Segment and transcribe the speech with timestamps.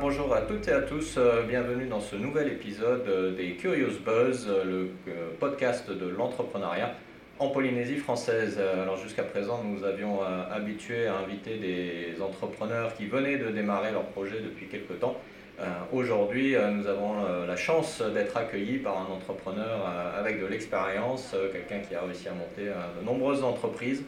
[0.00, 3.98] Bonjour à toutes et à tous, euh, bienvenue dans ce nouvel épisode euh, des Curious
[4.02, 4.90] Buzz, euh, le
[5.38, 6.94] podcast de l'entrepreneuriat
[7.38, 8.58] en Polynésie française.
[8.58, 14.04] Alors jusqu'à présent, nous avions habitué à inviter des entrepreneurs qui venaient de démarrer leur
[14.06, 15.16] projet depuis quelques temps.
[15.92, 17.14] Aujourd'hui, nous avons
[17.46, 19.86] la chance d'être accueillis par un entrepreneur
[20.18, 24.02] avec de l'expérience, quelqu'un qui a réussi à monter de nombreuses entreprises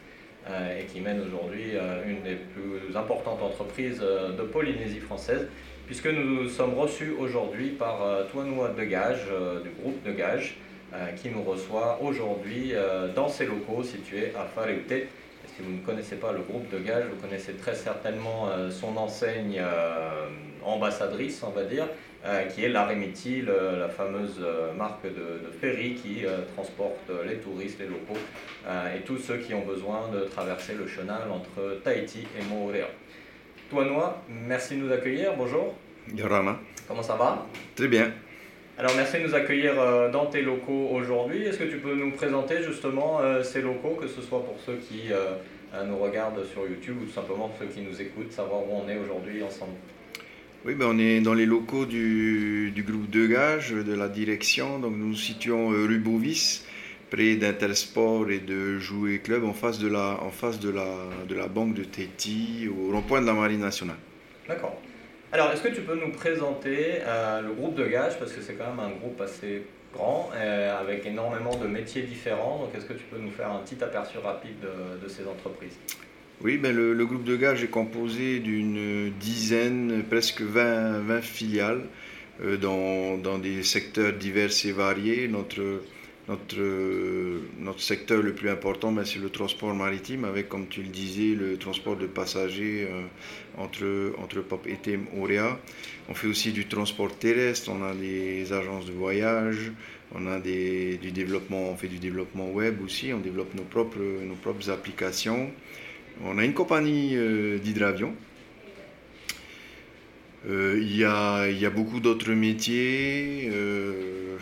[0.49, 5.47] et qui mène aujourd'hui euh, une des plus importantes entreprises euh, de Polynésie française,
[5.85, 7.99] puisque nous sommes reçus aujourd'hui par
[8.31, 9.25] Toinoua de Gage,
[9.61, 10.57] du groupe de Gage,
[11.17, 12.73] qui nous reçoit aujourd'hui
[13.13, 14.87] dans ses locaux situés à Fareute.
[15.47, 19.61] Si vous ne connaissez pas le groupe de Gage, vous connaissez très certainement son enseigne
[20.63, 21.87] ambassadrice, on va dire, euh,
[22.53, 27.87] qui est l'Aremiti, la fameuse euh, marque de, ferry qui euh, transporte les touristes, les
[27.87, 28.19] locaux
[28.95, 32.87] et tous ceux qui ont besoin de traverser le chenal entre Tahiti et Moorea.
[33.69, 35.33] Toi, merci de nous accueillir.
[35.35, 35.73] Bonjour.
[36.15, 36.59] Yorama.
[36.87, 37.45] Comment ça va?
[37.75, 38.11] Très bien.
[38.77, 39.73] Alors merci de nous accueillir
[40.11, 41.43] dans tes locaux aujourd'hui.
[41.45, 45.09] Est-ce que tu peux nous présenter justement ces locaux, que ce soit pour ceux qui
[45.85, 48.89] nous regardent sur YouTube ou tout simplement pour ceux qui nous écoutent, savoir où on
[48.89, 49.73] est aujourd'hui ensemble?
[50.63, 54.77] Oui, ben on est dans les locaux du, groupe de gage de la direction.
[54.77, 56.63] Donc nous nous situons euh, rue Bovis,
[57.09, 60.85] près d'Intersport et de Jouer Club, en face de la, en face de la,
[61.27, 63.95] de la banque de Téti, au rond-point de la Marine nationale.
[64.47, 64.79] D'accord.
[65.31, 68.19] Alors, est-ce que tu peux nous présenter euh, le groupe de gage?
[68.19, 69.63] Parce que c'est quand même un groupe assez
[69.95, 72.59] grand, euh, avec énormément de métiers différents.
[72.59, 74.59] Donc, est-ce que tu peux nous faire un petit aperçu rapide
[75.01, 75.79] de ces entreprises?
[76.43, 81.83] Oui, ben le, groupe de gage est composé d'une dizaine, presque 20, filiales
[82.43, 85.27] euh, dans, des secteurs divers et variés.
[85.27, 85.81] Notre,
[87.77, 91.57] secteur le plus important, ben, c'est le transport maritime, avec, comme tu le disais, le
[91.57, 93.03] transport de passagers euh,
[93.61, 95.59] entre, entre Pop et Thème Auréa.
[96.09, 99.71] On fait aussi du transport terrestre, on a des agences de voyage,
[100.15, 104.69] on a des, du développement, on fait du développement web aussi, on développe nos propres
[104.71, 105.51] applications.
[106.25, 108.13] On a une compagnie euh, d'hydravion.
[110.49, 113.49] Euh, il y, a, beaucoup d'autres métiers.
[113.51, 114.37] Euh,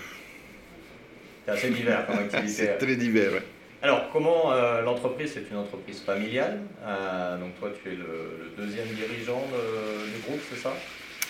[1.46, 2.50] c'est assez divers comme activité.
[2.50, 3.40] c'est très divers, oui.
[3.82, 4.52] Alors, comment
[4.84, 6.60] l'entreprise, c'est une entreprise familiale.
[7.40, 9.42] donc, toi, tu es le, deuxième dirigeant
[10.14, 10.74] du groupe, c'est ça?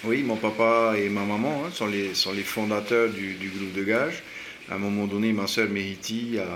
[0.03, 3.73] Oui, mon papa et ma maman hein, sont, les, sont les fondateurs du, du, groupe
[3.73, 4.23] de gage.
[4.71, 6.47] À un moment donné, ma soeur Mehiti a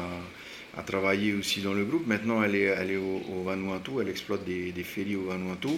[0.78, 2.08] a travaillé aussi dans le groupe.
[2.08, 5.70] Maintenant, elle est, elle est au, Vanuatu, elle exploite des, des ferries au Vanuatu.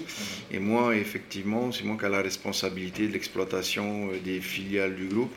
[0.51, 5.07] Et moi, effectivement, c'est moi qui ai la responsabilité de l'exploitation euh, des filiales du
[5.07, 5.33] groupe.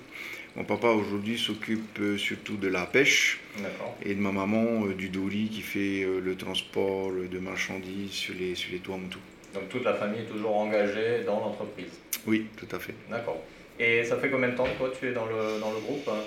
[0.56, 3.40] Mon papa aujourd'hui s'occupe euh, surtout de la pêche
[4.04, 8.54] et de ma maman euh, du dori qui fait le transport de marchandises sur les,
[8.54, 9.18] sur les Tuamutu.
[9.54, 12.94] Donc toute la famille est toujours engagée dans l'entreprise Oui, tout à fait.
[13.10, 13.42] D'accord.
[13.78, 16.08] Et ça fait combien de temps que toi tu es dans le, dans le groupe
[16.08, 16.22] hein?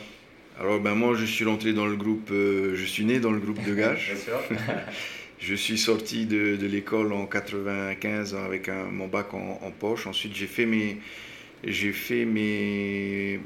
[0.59, 3.39] Alors ben moi je suis rentré dans le groupe, euh, je suis né dans le
[3.39, 4.13] groupe de Gage.
[5.39, 10.07] je suis sorti de, de l'école en 95 avec un, mon bac en, poche.
[10.07, 10.97] Ensuite j'ai fait mes,
[11.63, 13.39] j'ai fait mes,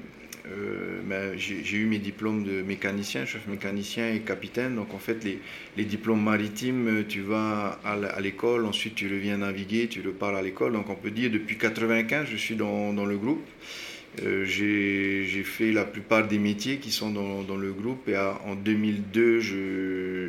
[0.47, 4.75] euh, ben, j'ai eu mes diplômes de mécanicien, chef mécanicien et capitaine.
[4.75, 5.39] Donc en fait les,
[5.77, 10.73] les diplômes maritimes, tu vas à l'école, ensuite tu reviens naviguer, tu repars à l'école.
[10.73, 13.45] Donc on peut dire depuis 95 je suis dans, dans le groupe.
[14.24, 19.40] Euh, j'ai fait la plupart des métiers qui sont dans, le groupe et en 2002,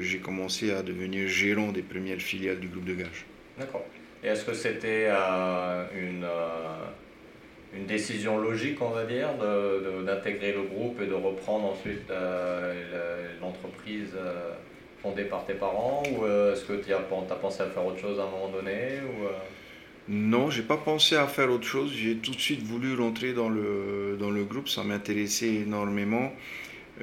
[0.01, 3.27] j'ai commencé à devenir gérant des premières filiales du groupe de gage.
[3.59, 3.85] D'accord.
[4.25, 6.87] Et est-ce que c'était euh, une, euh,
[7.75, 9.29] une décision logique, on va dire,
[10.05, 12.11] d'intégrer le groupe et de reprendre ensuite
[13.41, 14.15] l'entreprise
[15.03, 18.19] fondée par tes parents Ou est-ce que tu as, as, pensé à faire autre chose
[18.19, 19.27] à un moment donné ou,
[20.09, 21.93] non, j'ai pas pensé à faire autre chose.
[21.93, 24.69] J'ai tout de suite voulu rentrer dans le, dans le groupe.
[24.69, 26.33] Ça m'intéressait énormément.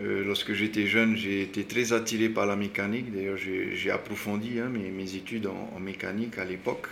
[0.01, 3.13] Euh, lorsque j'étais jeune, j'ai été très attiré par la mécanique.
[3.13, 6.87] D'ailleurs, j'ai approfondi hein, mes, mes, études en, mécanique à l'époque.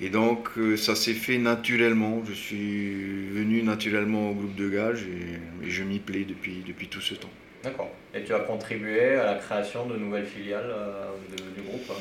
[0.00, 2.22] Et donc, euh, ça s'est fait naturellement.
[2.26, 7.02] Je suis venu naturellement au groupe de gage et, je m'y plais depuis, depuis tout
[7.02, 7.30] ce temps.
[7.62, 7.90] D'accord.
[8.14, 11.10] Et tu as contribué à la création de nouvelles filiales euh,
[11.54, 12.00] du groupe hein?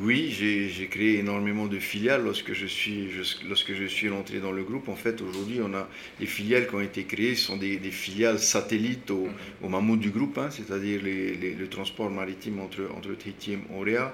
[0.00, 3.08] Oui, j'ai créé énormément de filiales lorsque je suis,
[3.48, 4.88] lorsque je suis rentré dans le groupe.
[4.88, 5.88] En fait, aujourd'hui, on a
[6.18, 9.28] les filiales qui ont été créées sont des, filiales satellites au,
[9.62, 14.12] au, mammouth du groupe, hein, c'est-à-dire le transport maritime entre, entre Tahiti et Montréal.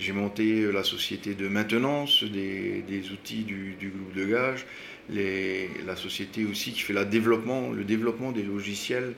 [0.00, 4.64] J'ai monté la société de maintenance des, outils du, groupe de gage,
[5.10, 9.12] la société aussi qui fait la développement, le développement des logiciels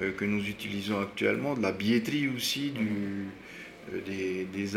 [0.00, 3.26] euh, que nous utilisons actuellement, de la billetterie aussi, du
[3.92, 4.76] euh, des, des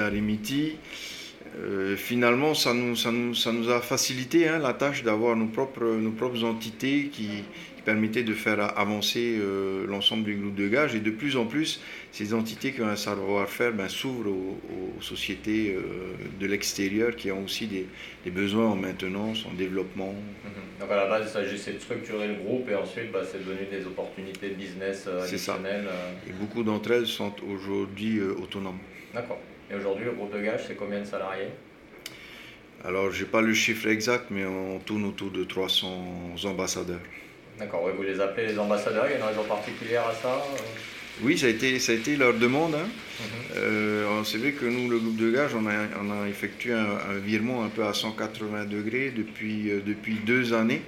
[1.58, 5.46] euh, finalement, ça nous, ça, nous, ça nous a facilité hein, la tâche d'avoir nos
[5.46, 7.44] propres, nos propres entités qui,
[7.86, 10.96] permettaient de faire avancer euh, l'ensemble du groupe de gage.
[10.96, 11.80] Et de plus en plus,
[12.12, 17.44] ces entités qui ont un savoir-faire ben, s'ouvrent aux, sociétés euh, de l'extérieur qui ont
[17.44, 17.86] aussi des,
[18.24, 20.14] des, besoins en maintenance, en développement.
[20.14, 20.80] Mhm.
[20.80, 23.68] Donc à la base, il s'agissait de structurer le groupe et ensuite, bah, c'est devenu
[23.70, 25.88] des opportunités de business additionnelles.
[26.28, 28.80] Et beaucoup d'entre elles sont aujourd'hui autonomes.
[29.16, 29.40] D'accord.
[29.72, 31.48] Et aujourd'hui, le groupe de gage, c'est combien de salariés
[32.84, 37.00] Alors, je n'ai pas le chiffre exact, mais on tourne autour de 300 ambassadeurs.
[37.58, 40.46] D'accord, vous les appelez les ambassadeurs, il y a une raison particulière à ça
[41.22, 42.76] Oui, ça a été, ça a été leur demande.
[42.76, 42.88] Hein.
[43.20, 43.26] Mhm.
[43.56, 45.74] Euh, c'est vrai que nous, le groupe de gage, on a,
[46.04, 50.82] on a effectué un, virement un peu à 180 degrés depuis, euh, depuis deux années,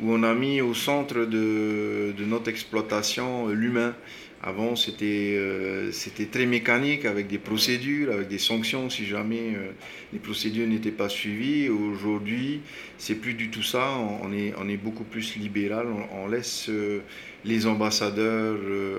[0.00, 3.94] où on a mis au centre de, de notre exploitation euh, l'humain.
[4.40, 9.72] Avant, euh, c'était très mécanique avec des procédures, avec des sanctions si jamais euh,
[10.12, 11.68] les procédures n'étaient pas suivies.
[11.68, 12.60] Aujourd'hui,
[12.98, 13.96] c'est plus du tout ça.
[14.22, 15.88] On est, on est beaucoup plus libéral.
[16.12, 17.00] On, laisse euh,
[17.44, 18.56] les ambassadeurs,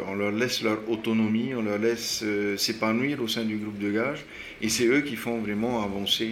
[0.09, 2.23] on leur laisse leur autonomie, on leur laisse
[2.57, 4.25] s'épanouir au sein du groupe de gage.
[4.61, 6.29] Et c'est eux qui font vraiment avancer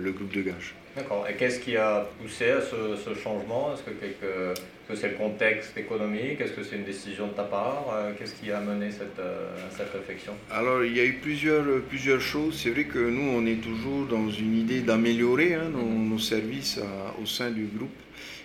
[0.00, 0.74] le groupe de gage.
[0.96, 1.26] D'accord.
[1.28, 3.74] Et qu'est-ce qui a poussé à ce, changement?
[3.74, 4.54] Est-ce que,
[4.92, 8.34] que c'est le contexte économique Est-ce que c'est une décision de ta part euh, Qu'est-ce
[8.34, 10.34] qui a mené cette, euh, cette réflexion?
[10.50, 12.60] Alors, il y a eu plusieurs, plusieurs choses.
[12.62, 16.78] C'est vrai que nous, on est toujours dans une idée d'améliorer hein, nos, services
[17.20, 17.90] au sein du groupe.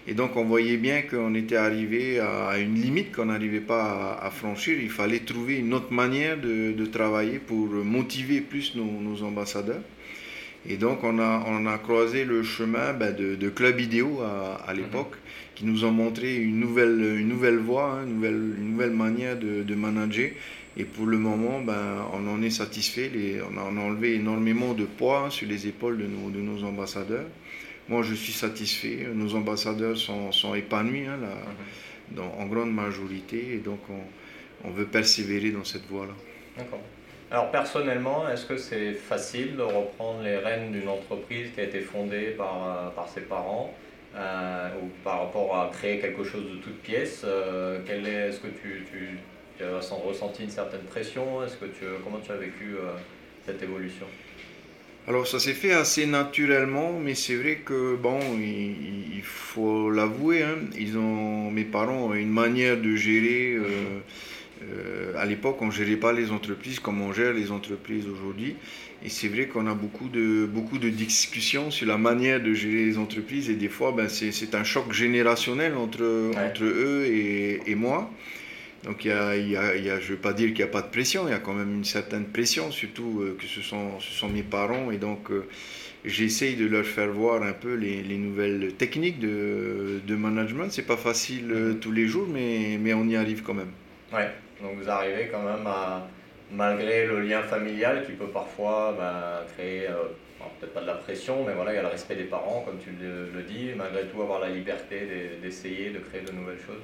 [0.07, 4.31] Et donc, on voyait bien qu'on était arrivé à une limite qu'on n'arrivait pas à,
[4.31, 4.77] franchir.
[4.81, 9.81] Il fallait trouver une autre manière de, travailler pour motiver plus nos, ambassadeurs.
[10.69, 15.15] Et donc, on a, on a croisé le chemin ben, de, Club Idéo à, l'époque.
[15.57, 19.35] Qui nous ont montré une nouvelle, une nouvelle voie, hein, une, nouvelle, une nouvelle manière
[19.35, 20.29] de, de, manager.
[20.77, 23.09] Et pour le moment, ben, on en est satisfait.
[23.11, 26.63] Les, on, a, enlevé énormément de poids hein, sur les épaules de nos, de nos
[26.63, 27.25] ambassadeurs.
[27.89, 29.07] Moi, je suis satisfait.
[29.15, 32.15] Nos ambassadeurs sont, sont épanouis hein, là, mhm.
[32.17, 33.55] dans, en grande majorité.
[33.55, 36.13] Et donc, on, on veut persévérer dans cette voie-là.
[36.55, 36.81] D'accord.
[37.31, 41.81] Alors personnellement, est-ce que c'est facile de reprendre les rênes d'une entreprise qui a été
[41.81, 43.73] fondée par, euh, par ses parents?
[44.17, 48.47] Euh, ou par rapport à créer quelque chose de toute pièce euh, est, Est-ce que
[48.47, 51.43] tu, tu, as ressenti une certaine pression?
[51.43, 52.75] Est-ce que tu, Comment tu as vécu
[53.45, 54.05] cette évolution?
[55.07, 60.57] Alors ça s'est fait assez naturellement, mais c'est vrai que bon, il, faut l'avouer, hein,
[60.77, 63.57] ils ont mes parents ont une manière de gérer.
[64.63, 68.55] Euh, à l'époque, on ne gérait pas les entreprises comme on gère les entreprises aujourd'hui.
[69.03, 72.85] Et c'est vrai qu'on a beaucoup de, beaucoup de discussions sur la manière de gérer
[72.85, 73.49] les entreprises.
[73.49, 78.11] Et des fois, ben, c'est un choc générationnel entre, entre eux et, et moi.
[78.83, 80.67] Donc, il y a, il y a, je ne veux pas dire qu'il n'y a
[80.67, 83.61] pas de pression, il y a quand même une certaine pression, surtout euh, que ce
[83.61, 84.91] sont, ce sont mes parents.
[84.91, 85.45] Et donc, euh,
[86.05, 90.71] j'essaye de leur faire voir un peu les, les nouvelles techniques de, de management.
[90.71, 91.79] Ce n'est pas facile mm-hmm.
[91.79, 93.71] tous les jours, mais, mais on y arrive quand même.
[94.13, 94.29] Ouais.
[94.61, 96.07] Donc vous arrivez quand même à,
[96.51, 100.15] malgré le lien familial qui peut parfois ben, créer, euh,
[100.59, 102.77] peut-être pas de la pression, mais voilà, il y a le respect des parents, comme
[102.79, 105.07] tu le, dis, malgré tout avoir la liberté
[105.41, 106.81] d'essayer de créer de nouvelles choses.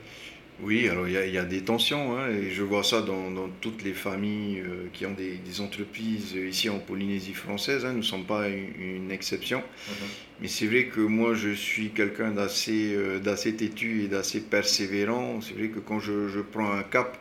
[0.62, 3.94] Oui, alors il y, a, des tensions, hein, et je vois ça dans, toutes les
[3.94, 8.48] familles euh, qui ont des, entreprises ici en Polynésie française, hein, nous ne sommes pas
[8.48, 9.60] une, exception.
[9.60, 10.08] Mhm.
[10.42, 13.20] Mais c'est vrai que moi je suis quelqu'un d'assez euh,
[13.58, 15.42] têtu et d'assez persévérant.
[15.42, 17.18] C'est vrai que quand je, je prends un cap,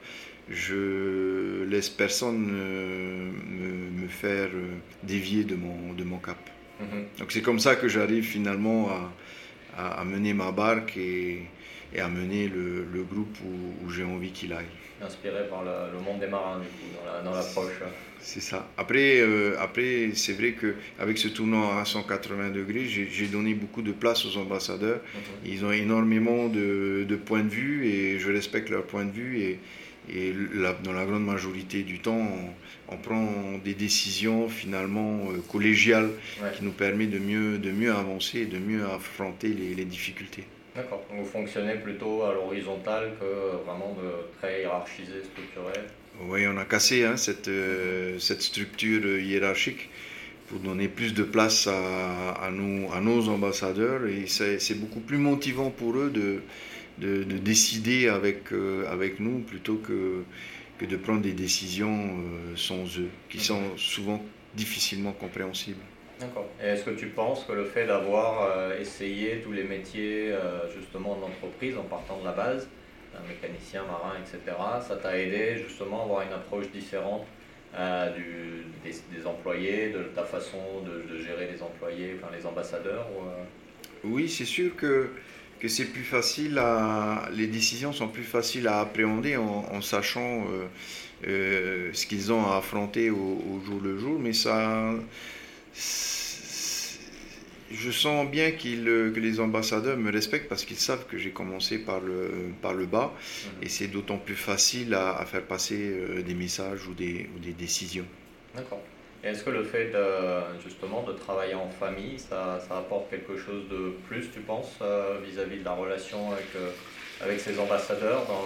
[0.51, 3.31] je laisse personne euh,
[4.01, 6.39] me, faire euh, dévier de mon, de mon cap.
[6.81, 7.05] Mhm.
[7.19, 8.89] Donc c'est comme ça que j'arrive finalement
[9.77, 11.43] à, à, mener ma barque et,
[11.95, 14.65] et à mener le, le groupe où, j'ai envie qu'il aille.
[15.01, 17.73] Inspiré par le, monde des marins, du coup, dans l'approche.
[18.21, 18.69] c'est ça.
[18.77, 23.93] Après, euh, après c'est vrai qu'avec ce tournant à 180 degrés, j'ai donné beaucoup de
[23.93, 25.01] place aux ambassadeurs.
[25.15, 25.51] Mhm.
[25.53, 29.41] Ils ont énormément de, de, points de vue et je respecte leur point de vue.
[29.41, 29.59] Et,
[30.09, 30.33] et
[30.85, 32.27] dans la grande majorité du temps,
[32.89, 36.11] on, prend des décisions finalement euh, collégiales
[36.55, 40.45] qui nous permettent de mieux, de mieux avancer et de mieux affronter les, difficultés.
[40.77, 41.03] D'accord.
[41.11, 45.73] Vous fonctionnez plutôt à l'horizontale que vraiment de très hiérarchisé, structuré?
[46.29, 49.89] Oui, on a cassé hein, cette, euh, cette structure hiérarchique
[50.49, 55.17] pour donner plus de place à, à, nous, à nos ambassadeurs et c'est beaucoup plus
[55.17, 56.43] motivant pour eux de
[57.03, 60.23] de, décider avec, euh, avec nous plutôt que,
[60.79, 64.23] que de prendre des décisions euh, sans eux, qui sont souvent
[64.55, 65.81] difficilement compréhensibles.
[66.21, 66.49] D'accord.
[66.63, 70.33] Est-ce que tu penses que le fait d'avoir euh, essayé tous les métiers
[70.77, 72.69] justement d'entreprise en partant de la base,
[73.17, 74.57] un mécanicien, marin, etc.,
[74.87, 77.27] ça t'a aidé justement à avoir une approche différente
[77.75, 83.09] des, employés, de ta façon de, gérer les employés, enfin les ambassadeurs
[84.05, 85.11] Oui, c'est sûr que
[85.63, 90.67] que c'est plus facile à, les décisions sont plus faciles à appréhender en, sachant euh,
[91.29, 94.93] euh, ce qu'ils ont à affronter au, jour le jour, mais ça,
[97.71, 102.01] je sens bien que les ambassadeurs me respectent parce qu'ils savent que j'ai commencé par
[102.01, 103.63] le, par le bas, mhm.
[103.63, 107.53] et c'est d'autant plus facile à, faire passer euh, des messages ou des, ou des
[107.53, 108.07] décisions.
[108.57, 108.83] D'accord.
[109.25, 113.69] Est-ce que le fait de, justement de travailler en famille, ça, ça apporte quelque chose
[113.71, 116.71] de plus, tu penses, euh, vis-à-vis de la relation avec, euh,
[117.21, 118.43] avec ces ambassadeurs dans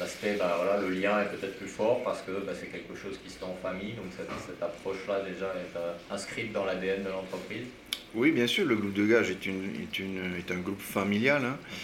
[0.00, 3.18] l'aspect, bah, voilà, le lien est peut-être plus fort parce que bah, c'est quelque chose
[3.22, 7.02] qui se fait en famille, donc cette, cette approche-là déjà est euh, inscrite dans l'ADN
[7.02, 7.66] de l'entreprise?
[8.14, 11.44] Oui, bien sûr, le groupe de gage est, une, est, une, est un groupe familial.
[11.44, 11.58] Hein.
[11.70, 11.78] Mhm.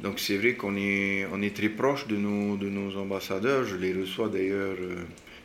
[0.00, 3.76] Donc c'est vrai qu'on est, on est très proche de nos, de nos ambassadeurs, je
[3.76, 4.74] les reçois d'ailleurs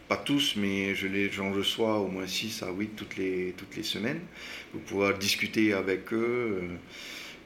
[0.08, 3.76] pas tous, mais je les, j'en reçois au moins 6 à 8 toutes les, toutes
[3.76, 4.22] les semaines
[4.72, 6.62] pour pouvoir discuter avec eux.
[6.64, 6.78] Euh,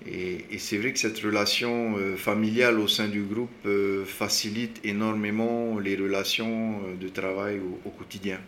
[0.08, 5.80] et, c'est vrai que cette relation euh, familiale au sein du groupe euh, facilite énormément
[5.80, 8.39] les relations de travail au, quotidien.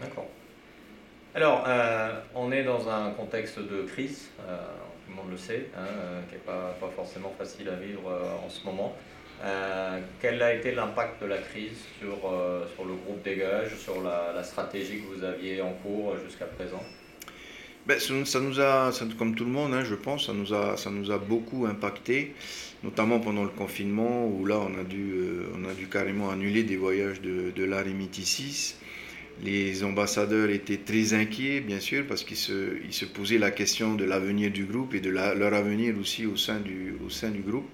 [0.00, 0.28] D'accord.
[1.34, 1.68] Alors,
[2.34, 5.86] on est dans un contexte de crise, tout le monde le sait, hein,
[6.28, 8.10] qui n'est pas, pas, forcément facile à vivre
[8.44, 8.96] en ce moment.
[9.44, 14.02] Euh, quel a été l'impact de la crise sur, euh, sur le groupe Dégage, sur
[14.02, 16.82] la, stratégie que vous aviez en cours jusqu'à présent?
[17.86, 20.90] Ben, ça, nous a, comme tout le monde, hein, je pense, ça nous, a, ça
[20.90, 22.34] nous a beaucoup impacté,
[22.82, 26.64] notamment pendant le confinement, où là, on a dû, euh, on a dû carrément annuler
[26.64, 27.68] des voyages de, de.
[29.44, 33.94] Les ambassadeurs étaient très inquiets, bien sûr, parce qu'ils se, ils se posaient la question
[33.94, 37.40] de l'avenir du groupe et de leur avenir aussi au sein du, au sein du
[37.42, 37.68] groupe.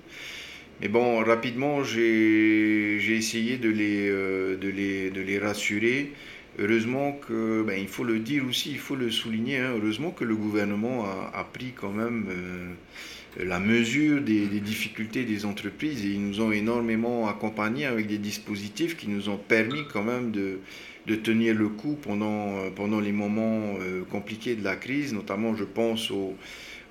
[0.80, 6.12] Mais bon, rapidement, j'ai essayé de les, euh, de, les, de les rassurer.
[6.58, 10.24] Heureusement que, ben, il faut le dire aussi, il faut le souligner, hein, heureusement que
[10.24, 16.10] le gouvernement a, pris quand même euh, la mesure des, des, difficultés des entreprises et
[16.10, 20.60] ils nous ont énormément accompagnés avec des dispositifs qui nous ont permis quand même de,
[21.06, 25.64] de tenir le coup pendant, pendant les moments euh, compliqués de la crise, notamment je
[25.64, 26.34] pense aux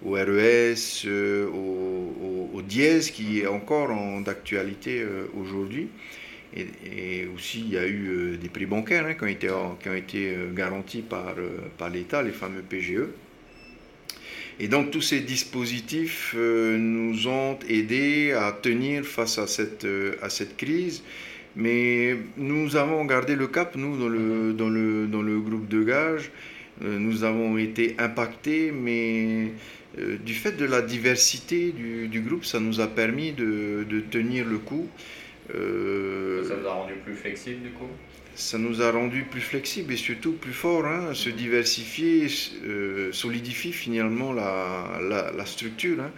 [0.05, 3.89] au RES, euh, au, au, dièse qui est encore
[4.21, 5.87] d'actualité euh, aujourd'hui.
[6.55, 11.01] Et, aussi, il y a eu euh, des prix bancaires hein, qui, ont été, garantis
[11.01, 11.35] par,
[11.89, 13.07] l'État, les fameux PGE.
[14.59, 19.87] Et donc tous ces dispositifs nous ont aidés à tenir face à cette,
[20.57, 21.01] crise.
[21.55, 26.29] Mais nous avons gardé le cap, nous, dans le, dans le, groupe de gage.
[26.81, 29.51] Nous avons été impactés, mais
[29.99, 34.57] euh, du fait de la diversité du, groupe, ça nous a permis de, tenir le
[34.57, 34.87] coup.
[35.53, 37.87] Euh, ça vous a rendu plus flexible du coup?
[38.35, 40.85] Ça nous a rendu plus flexible et surtout plus fort.
[40.85, 42.27] Hein, se diversifier
[42.65, 45.99] euh, solidifie finalement la, structure.
[45.99, 46.11] Hein.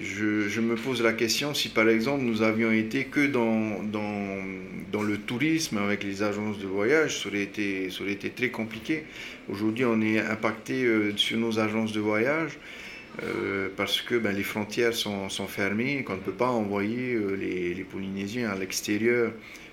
[0.00, 5.78] Je, me pose la question si par exemple nous avions été que dans, le tourisme
[5.78, 7.90] avec les agences de voyage, ça aurait été,
[8.30, 9.04] très compliqué.
[9.48, 10.86] Aujourd'hui on est impacté
[11.16, 12.58] sur nos agences de voyage.
[13.24, 17.34] Euh, parce que ben, les frontières sont, sont fermées, qu'on ne peut pas envoyer euh,
[17.34, 19.32] les, Polynésiens à l'extérieur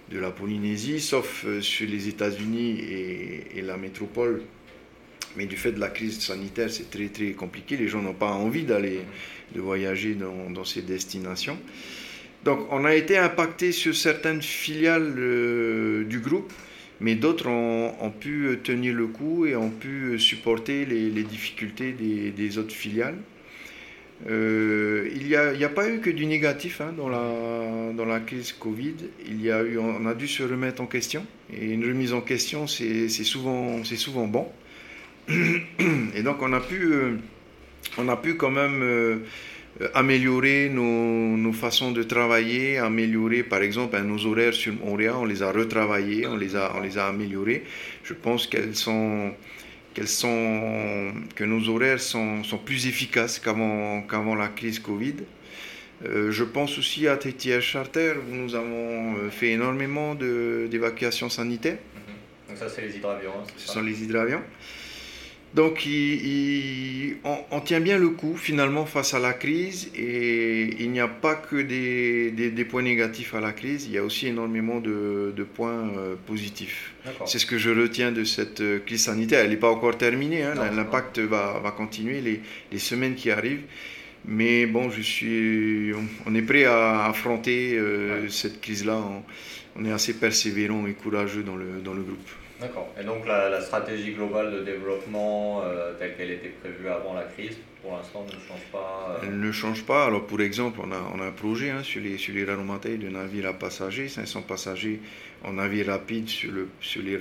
[0.09, 4.41] de la Polynésie, sauf euh, sur les États-Unis et, et, la métropole.
[5.37, 7.77] Mais du fait de la crise sanitaire, c'est très très compliqué.
[7.77, 9.01] Les gens n'ont pas envie d'aller
[9.53, 11.57] de voyager dans, ces destinations.
[12.43, 15.15] Donc, on a été impacté sur certaines filiales
[16.05, 16.51] du groupe,
[16.99, 22.75] mais d'autres ont, pu tenir le coup et ont pu supporter les, difficultés des, autres
[22.75, 23.17] filiales.
[24.27, 28.21] Euh, il n'y a, a, pas eu que du négatif hein, dans, la, dans la
[28.21, 28.95] crise Covid.
[29.27, 31.25] Il y a eu, on a dû se remettre en question.
[31.53, 34.47] Et une remise en question, c'est souvent, souvent bon.
[35.29, 37.17] Et donc, on a pu, euh,
[37.97, 39.17] on a pu quand même euh,
[39.93, 45.15] améliorer nos, nos, façons de travailler, améliorer par exemple nos horaires sur Montréal.
[45.17, 47.63] On les a retravaillés, on les a, on les a améliorés.
[48.03, 49.33] Je pense qu'elles sont
[50.05, 55.15] sont, que nos horaires sont, sont plus efficaces qu'avant qu'avant la crise Covid.
[56.03, 61.77] Euh, je pense aussi à TTR Charter, où nous avons euh, fait énormément d'évacuations sanitaires.
[61.77, 62.49] Mm-hmm.
[62.49, 63.31] Donc ça, c'est les hydravions.
[63.31, 64.41] Hein, Ce sont les hydravions.
[65.55, 65.87] Donc
[67.23, 71.35] on, tient bien le coup finalement face à la crise et il n'y a pas
[71.35, 75.43] que des, des, points négatifs à la crise, il y a aussi énormément de, de
[75.45, 76.93] points euh, positifs.
[77.25, 79.45] C'est ce que je retiens de cette euh, crise sanitaire.
[79.45, 80.55] Elle n'est pas encore terminée, hein.
[80.55, 82.41] l'impact va, va, continuer les,
[82.73, 83.63] les, semaines qui arrivent.
[84.25, 85.93] Mais bon, je suis,
[86.25, 88.97] on, est prêt à affronter euh, cette crise-là.
[88.97, 89.23] On,
[89.77, 92.29] on est assez persévérant et courageux dans le, dans le groupe.
[92.59, 92.89] D'accord.
[92.99, 97.57] Et donc la, stratégie globale de développement euh, telle qu'elle était prévue avant la crise,
[97.81, 100.05] pour l'instant, ne change pas Elle ne change pas.
[100.05, 103.09] Alors pour exemple, on a, on a un projet hein, sur les, sur les de
[103.09, 105.01] navires à passagers, 500 passagers
[105.43, 107.19] en navire rapide sur, le, sur les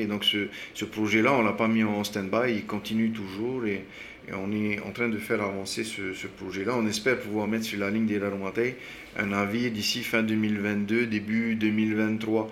[0.00, 3.66] Et donc ce, ce projet-là, on ne l'a pas mis en stand-by, il continue toujours
[3.66, 3.84] et,
[4.30, 6.74] on est en train de faire avancer ce, ce projet-là.
[6.76, 8.76] On espère pouvoir mettre sur la ligne des Raromatei
[9.16, 12.50] un navire d'ici fin 2022, début 2023.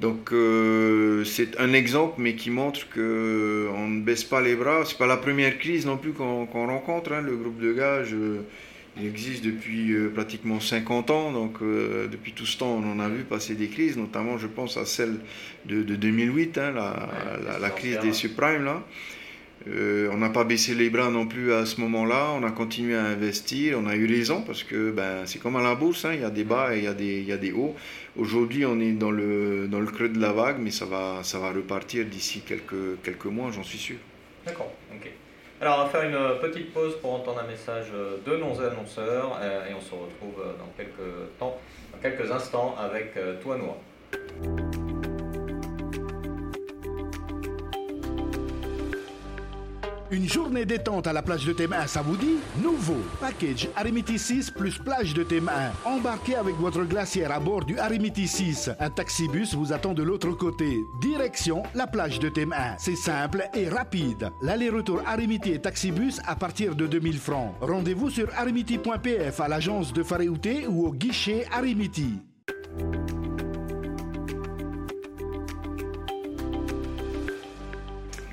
[0.00, 4.84] Donc euh, c'est un exemple, mais qui montre qu'on ne baisse pas les bras.
[4.84, 7.12] C'est pas la première crise non plus qu'on rencontre.
[7.12, 7.22] Hein.
[7.22, 8.42] Le groupe de gage, euh,
[8.96, 11.32] il existe depuis euh, pratiquement 50 ans.
[11.32, 14.76] Donc depuis tout ce temps, on en a vu passer des crises, notamment je pense
[14.76, 15.16] à celle
[15.66, 18.84] de, 2008, hein, la, la, crise des subprimes là.
[19.66, 22.96] Euh, on n'a pas baissé les bras non plus à ce moment-là, on a continué
[22.96, 26.12] à investir, on a eu raison parce que ben, c'est comme à la bourse, hein,
[26.14, 27.74] il y a des bas et il y y a des hauts.
[28.16, 31.38] Aujourd'hui on est dans le, dans le creux de la vague, mais ça va, ça
[31.38, 33.96] va repartir d'ici quelques, quelques mois, j'en suis sûr.
[34.46, 35.10] D'accord, ok.
[35.60, 37.86] Alors on va faire une petite pause pour entendre un message
[38.24, 41.58] de nos annonceurs euh, et on se retrouve dans quelques temps,
[41.92, 44.77] dans quelques instants avec euh, Toi Noir.
[50.10, 52.36] Une journée détente à la plage de Thème 1, ça vous dit?
[52.62, 55.50] Nouveau package Arimiti 6 plus plage de Thème
[55.84, 55.90] 1.
[55.90, 58.70] Embarquez avec votre glacière à bord du Arimiti 6.
[58.80, 60.78] Un taxibus vous attend de l'autre côté.
[61.02, 62.78] Direction la plage de Thème 1.
[62.78, 64.30] C'est simple et rapide.
[64.40, 67.54] L'aller-retour Arimiti et taxibus à partir de 2000 francs.
[67.60, 72.14] Rendez-vous sur arimiti.pf à l'agence de Faréouté ou au guichet Arimiti.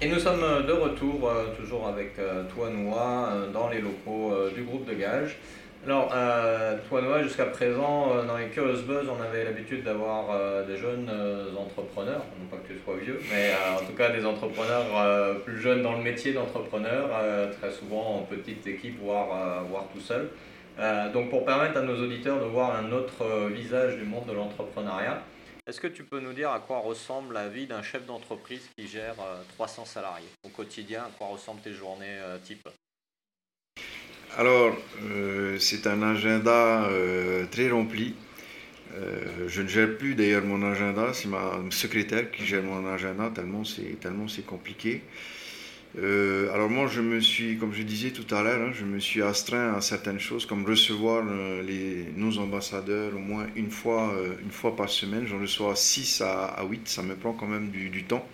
[0.05, 4.35] Et nous sommes de retour, euh, toujours avec euh, Toi Noix, euh, dans les locaux
[4.53, 5.37] du groupe de gage.
[5.83, 6.13] Alors,
[6.87, 10.27] Toi Noix, jusqu'à présent, dans les Curious Buzz, on avait l'habitude d'avoir
[10.67, 11.09] des jeunes
[11.57, 14.85] entrepreneurs, non pas que tu sois vieux, mais en tout cas des entrepreneurs
[15.43, 17.09] plus jeunes dans le métier d'entrepreneur,
[17.59, 20.29] très souvent en petite équipe, voire, voire tout seul.
[21.13, 25.21] donc, pour permettre à nos auditeurs de voir un autre visage du monde de l'entrepreneuriat,
[25.67, 28.87] est-ce que tu peux nous dire à quoi ressemble la vie d'un chef d'entreprise qui
[28.87, 29.15] gère
[29.55, 31.05] 300 euh, salariés au quotidien?
[31.05, 32.69] À quoi ressemblent tes journées euh, type?
[34.37, 36.87] Alors, euh, c'est un agenda
[37.49, 38.13] très rempli.
[39.47, 43.63] je ne gère plus d'ailleurs mon agenda, c'est ma secrétaire qui gère mon agenda tellement
[43.63, 45.01] c'est tellement c'est compliqué.
[45.97, 48.99] Euh, alors moi, je me suis, comme je disais tout à l'heure, hein, je me
[48.99, 54.13] suis astreint à certaines choses, comme recevoir euh, les, nos ambassadeurs au moins une fois,
[54.13, 55.25] euh, une fois par semaine.
[55.25, 58.25] J'en reçois 6 à, à, 8, ça me prend quand même du temps.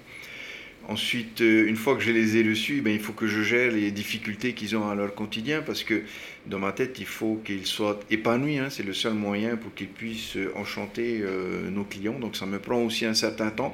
[0.91, 3.71] Ensuite, euh, une fois que je les ai reçus, ben, il faut que je gère
[3.71, 6.03] les difficultés qu'ils ont à leur quotidien parce que
[6.47, 8.57] dans ma tête, il faut qu'ils soient épanouis.
[8.57, 8.67] Hein.
[8.69, 12.19] c'est le seul moyen pour qu'ils puissent euh, enchanter euh, nos clients.
[12.19, 13.73] Donc ça me prend aussi un certain temps.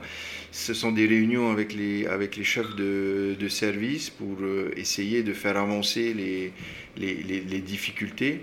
[0.51, 2.06] Ce sont des réunions avec les,
[2.43, 4.38] chefs de, service pour
[4.75, 8.41] essayer de faire avancer les difficultés.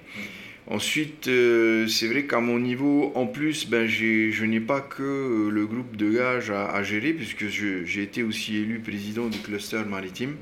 [0.67, 5.51] Ensuite, euh, c'est vrai qu'à mon niveau, en plus, ben, je n'ai pas que euh,
[5.51, 10.37] le groupe de gages à, gérer, puisque j'ai été aussi élu président du cluster maritime.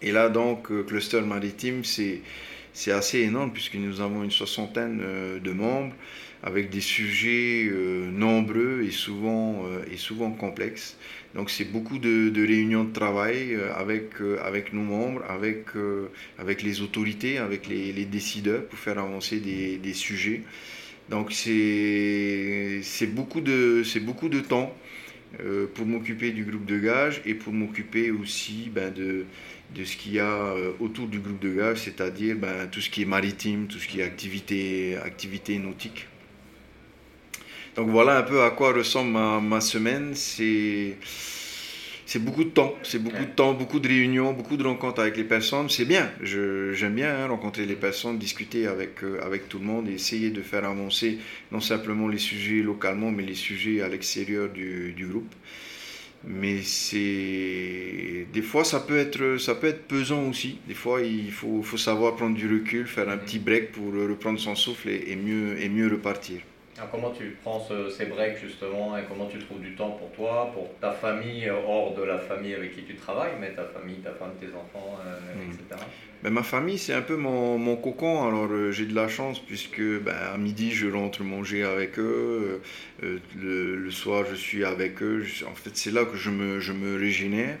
[0.00, 5.02] Et là, donc, euh, cluster maritime, c'est assez énorme, puisque nous avons une soixantaine
[5.42, 5.94] de membres,
[6.42, 7.70] avec des sujets
[8.10, 10.96] nombreux et souvent, et souvent complexes.
[11.34, 16.08] Donc c'est beaucoup de, réunions de travail euh, avec, euh, avec nos membres, avec, euh,
[16.38, 20.42] avec les autorités, avec les, décideurs pour faire avancer des, sujets.
[21.08, 22.82] Donc c'est
[23.14, 24.74] beaucoup, de, beaucoup de temps
[25.74, 29.24] pour m'occuper du groupe de gage et pour m'occuper aussi ben, de,
[29.74, 33.02] de ce qu'il y a autour du groupe de gage, c'est-à-dire ben, tout ce qui
[33.02, 36.09] est maritime, tout ce qui est activité, activité nautique.
[37.76, 40.12] Donc voilà un peu à quoi ressemble ma, semaine.
[40.14, 40.96] C'est
[42.06, 45.16] c'est beaucoup de temps, c'est beaucoup de temps, beaucoup de réunions, beaucoup de rencontres avec
[45.16, 45.68] les personnes.
[45.70, 49.88] C'est bien, j'aime bien hein, rencontrer les personnes, discuter avec, euh, avec tout le monde
[49.88, 51.18] et essayer de faire avancer
[51.52, 55.32] non simplement les sujets localement, mais les sujets à l'extérieur du, du, groupe.
[56.24, 60.58] Mais c'est des fois ça peut être ça peut être pesant aussi.
[60.66, 64.40] Des fois il faut, faut savoir prendre du recul, faire un petit break pour reprendre
[64.40, 66.40] son souffle et, et mieux et mieux repartir
[66.90, 70.68] comment tu prends ces breaks justement et comment tu trouves du temps pour toi, pour
[70.80, 74.12] ta famille, euh, hors de la famille avec qui tu travailles, mais ta famille, ta
[74.12, 75.50] femme, tes enfants, euh, hmm.
[75.50, 75.82] etc.
[76.22, 78.26] Ben, ma famille, c'est un peu mon, mon cocon.
[78.26, 82.60] Alors, euh, j'ai de la chance puisque ben, à midi, je rentre manger avec eux.
[83.02, 85.24] le, le, soir, je suis avec eux.
[85.50, 87.56] en fait, c'est là que je me, je me régénère.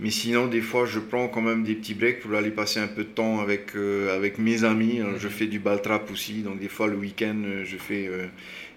[0.00, 2.88] Mais sinon, des fois, je prends quand même des petits breaks pour aller passer un
[2.88, 5.00] peu de temps avec, euh, avec mes amis.
[5.18, 8.26] Je fais du ball trap aussi, donc des fois le week-end, euh, je fais euh,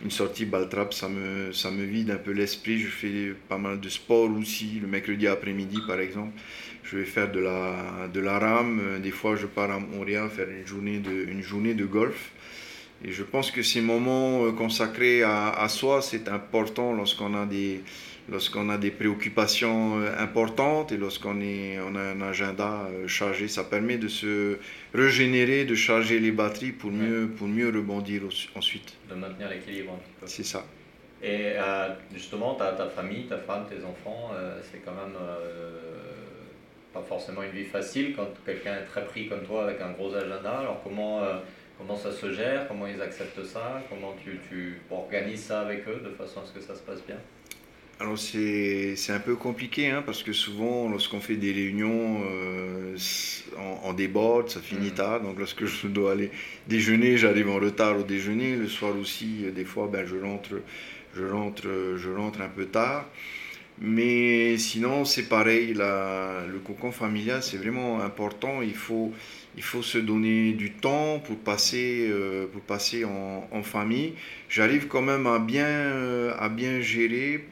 [0.04, 2.78] une sortie ball trap, ça me, ça me vide un peu l'esprit.
[2.78, 6.34] Je fais pas mal de sport aussi, le mercredi après-midi par exemple.
[6.84, 9.00] Je vais faire de la, de la rame.
[9.02, 12.32] Des fois, je pars à Montréal faire une journée de, une journée de golf.
[13.04, 17.82] Et je pense que ces moments consacrés à, à soi, c'est important lorsqu'on a des
[18.30, 23.64] lorsqu'on a des préoccupations euh, importantes et lorsqu'on on a un agenda euh, chargé, ça
[23.64, 24.58] permet de se
[24.94, 28.24] régénérer, de charger les batteries pour mieux, pour mieux rebondir
[28.56, 28.96] ensuite.
[29.10, 30.28] De maintenir l'équilibre un petit peu.
[30.28, 30.66] C'est ça.
[31.22, 35.18] Et euh, justement, ta, ta, famille, ta femme, tes enfants, c'est quand même
[36.94, 40.14] pas forcément une vie facile quand quelqu'un est très pris comme toi avec un gros
[40.14, 40.60] agenda.
[40.60, 41.22] Alors comment,
[41.78, 42.68] comment ça se gère?
[42.68, 43.82] Comment ils acceptent ça?
[43.90, 47.04] Comment tu, tu organises ça avec eux de façon à ce que ça se passe
[47.06, 47.18] bien?
[48.00, 52.96] Alors c'est un peu compliqué hein, parce que souvent lorsqu'on fait des réunions euh,
[53.84, 54.94] en, déborde, ça finit mm.
[54.94, 55.22] tard.
[55.22, 56.30] Donc lorsque je dois aller
[56.68, 58.56] déjeuner, j'arrive en retard au déjeuner.
[58.56, 60.50] Le soir aussi, des fois, ben, je, rentre,
[61.16, 63.10] je, rentre, je rentre un peu tard.
[63.80, 68.62] Mais sinon, c'est pareil, le cocon familial, c'est vraiment important.
[68.62, 69.12] Il faut,
[69.58, 74.14] il faut se donner du temps pour passer, euh, pour passer en, famille.
[74.50, 77.44] J'arrive quand même à bien, euh, à bien gérer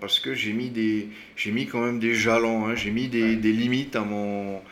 [0.00, 1.08] parce que j'ai mis, des,
[1.46, 2.74] mis quand même des jalons, hein.
[2.74, 4.62] j'ai mis des, des, limites à, mon,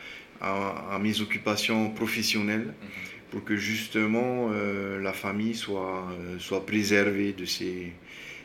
[0.41, 2.89] à, mes occupations professionnelles mhm.
[3.31, 7.93] pour que justement euh, la famille soit, soit préservée de ces,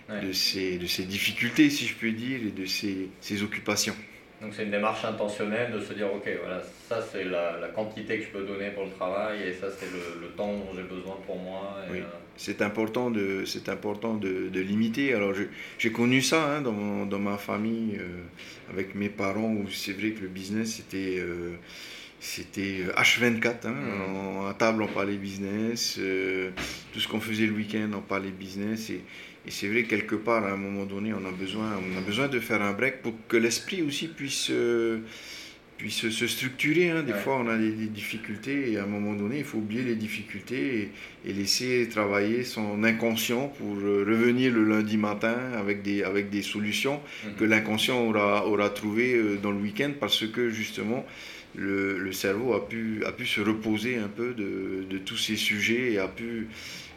[0.09, 3.95] de, ces, de ces difficultés, si je puis dire, et de ces, ces occupations.
[4.45, 8.19] Donc c'est une démarche intentionnelle de se dire ok voilà ça c'est la, la, quantité
[8.19, 10.84] que je peux donner pour le travail et ça c'est le, le, temps dont j'ai
[10.84, 11.75] besoin pour moi.
[11.91, 12.01] oui.
[12.01, 12.03] Euh,
[12.38, 15.15] c'est important de c'est important de, de, limiter.
[15.15, 15.34] Alors
[15.79, 18.21] j'ai connu ça hein, dans, dans, ma famille euh,
[18.71, 21.55] avec mes parents où c'est vrai que le business c'était euh,
[22.19, 23.65] c'était H24.
[23.65, 24.47] Hein, mmh.
[24.47, 25.99] à table on parlait business,
[26.93, 29.01] tout ce qu'on faisait le week-end on parlait business et
[29.47, 32.27] et c'est vrai, quelque part, à un moment donné, on a besoin, on a besoin
[32.27, 35.01] de faire un break pour que l'esprit aussi puisse, euh,
[35.77, 36.89] puisse se structurer.
[36.89, 37.03] Hein.
[37.03, 39.95] Des fois, on a des, difficultés et à un moment donné, il faut oublier les
[39.95, 40.89] difficultés
[41.25, 46.41] et, laisser travailler son inconscient pour euh, revenir le lundi matin avec des, avec des
[46.41, 47.36] solutions mhm.
[47.36, 51.05] que l'inconscient aura, aura trouvées euh, dans le week-end parce que justement,
[51.53, 55.36] le, le, cerveau a pu, a pu se reposer un peu de, de tous ces
[55.36, 56.47] sujets et a pu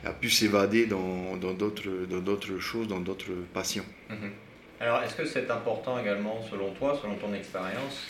[0.05, 3.85] a pu s'évader dans d'autres dans choses, dans d'autres passions.
[4.09, 4.31] Mhm.
[4.81, 8.07] Alors, est-ce que c'est important également, selon toi, selon ton expérience,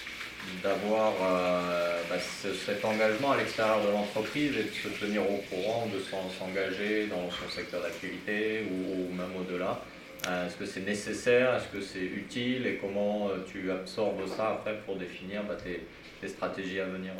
[0.63, 5.87] d'avoir euh, bah, cet engagement à l'extérieur de l'entreprise et de se tenir au courant,
[5.87, 9.81] de s'engager dans son secteur d'activité ou, même au-delà?
[10.27, 11.55] Euh, Est-ce que c'est nécessaire?
[11.55, 12.67] Est-ce que c'est utile?
[12.67, 17.13] Et comment euh, tu absorbes ça après pour définir bah, tes, stratégies à venir?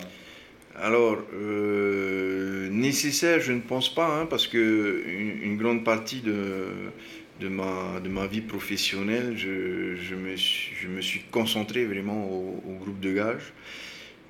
[0.81, 5.03] Alors, euh, nécessaire, je ne pense pas, hein, parce que
[5.43, 6.69] une, grande partie de,
[7.41, 12.29] de, ma, de ma vie professionnelle, je, je, me, suis, je me suis concentré vraiment
[12.31, 13.53] au, groupe de gage.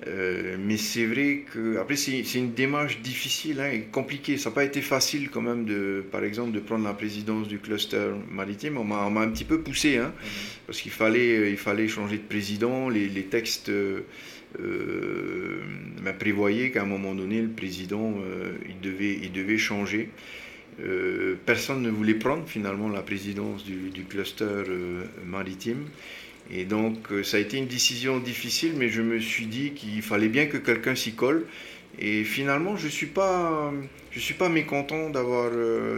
[0.07, 4.37] Euh, mais c'est vrai que après c'est une démarche difficile hein, et compliquée.
[4.37, 7.59] Ça n'a pas été facile quand même de, par exemple, de prendre la présidence du
[7.59, 8.77] cluster maritime.
[8.77, 10.27] On m'a un petit peu poussé, hein, mmh.
[10.67, 12.87] parce qu'il fallait, il fallait changer de président.
[12.87, 14.01] Les, les textes euh,
[16.19, 20.09] prévoyait qu'à un moment donné, le président, euh, il, devait, il devait changer.
[20.81, 25.85] Euh, personne ne voulait prendre finalement la présidence du, cluster euh, maritime.
[26.51, 30.29] Et donc ça a été une décision difficile, mais je me suis dit qu'il fallait
[30.29, 31.45] bien que quelqu'un s'y colle.
[31.99, 33.71] Et finalement, je ne suis, pas,
[34.15, 35.51] suis pas mécontent d'avoir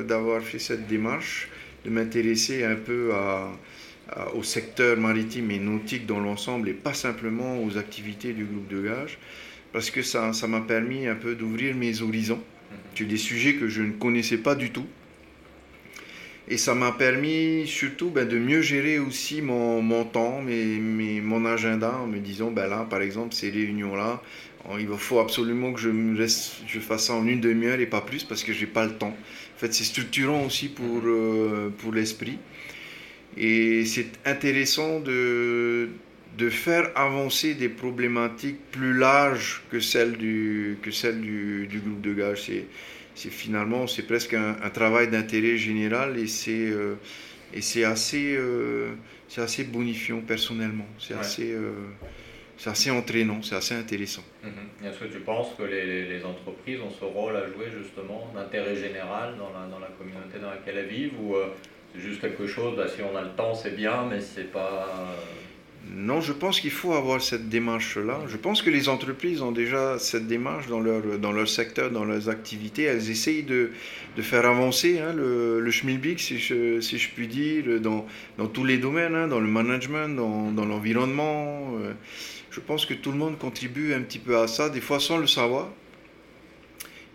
[0.04, 1.48] d'avoir fait cette démarche,
[1.86, 3.54] de m'intéresser un peu à, euh,
[4.34, 8.82] au secteur maritime et nautique dans l'ensemble et pas simplement aux activités du groupe de
[8.82, 9.18] gage,
[9.72, 12.42] parce que ça m'a permis un peu d'ouvrir mes horizons
[12.94, 14.86] sur des sujets que je ne connaissais pas du tout.
[16.48, 21.22] Et ça m'a permis surtout ben, de mieux gérer aussi mon, mon temps, mes, mes,
[21.22, 24.22] mon agenda, en me disant, ben là, par exemple, ces réunions-là,
[24.78, 28.02] il faut absolument que je, me reste, je fasse ça en une demi-heure et pas
[28.02, 29.16] plus parce que je n'ai pas le temps.
[29.16, 32.38] En fait, c'est structurant aussi pour, euh, pour l'esprit.
[33.38, 35.90] Et c'est intéressant de,
[36.38, 42.02] de faire avancer des problématiques plus larges que celles du, que celles du, du groupe
[42.02, 42.44] de gage.
[42.44, 42.66] C'est,
[43.16, 46.96] c'est finalement, c'est presque un, travail d'intérêt général et c'est, euh,
[47.54, 48.94] et c'est assez, euh,
[49.28, 50.88] c'est assez bonifiant personnellement.
[50.98, 51.72] C'est assez, euh,
[52.58, 54.24] c'est assez entraînant, c'est assez intéressant.
[54.44, 54.88] Mm-hmm.
[54.88, 58.76] Est-ce que tu penses que les, les, entreprises ont ce rôle à jouer justement d'intérêt
[58.76, 61.36] général dans la, dans la communauté dans laquelle elles vivent ou
[61.94, 65.16] c'est juste quelque chose, bah, si on a le temps, c'est bien, mais c'est pas.
[65.94, 68.20] Non, je pense qu'il faut avoir cette démarche-là.
[68.28, 72.06] Je pense que les entreprises ont déjà cette démarche dans leur, dans leur secteur, dans
[72.06, 72.84] leurs activités.
[72.84, 73.72] Elles essayent de,
[74.16, 78.06] de faire avancer hein, le, le schmilblick, si je, si je puis dire, dans,
[78.38, 81.74] dans tous les domaines, hein, dans le management, dans, dans l'environnement.
[81.80, 81.94] Euh.
[82.52, 85.18] je pense que tout le monde contribue un petit peu à ça, des fois sans
[85.18, 85.70] le savoir.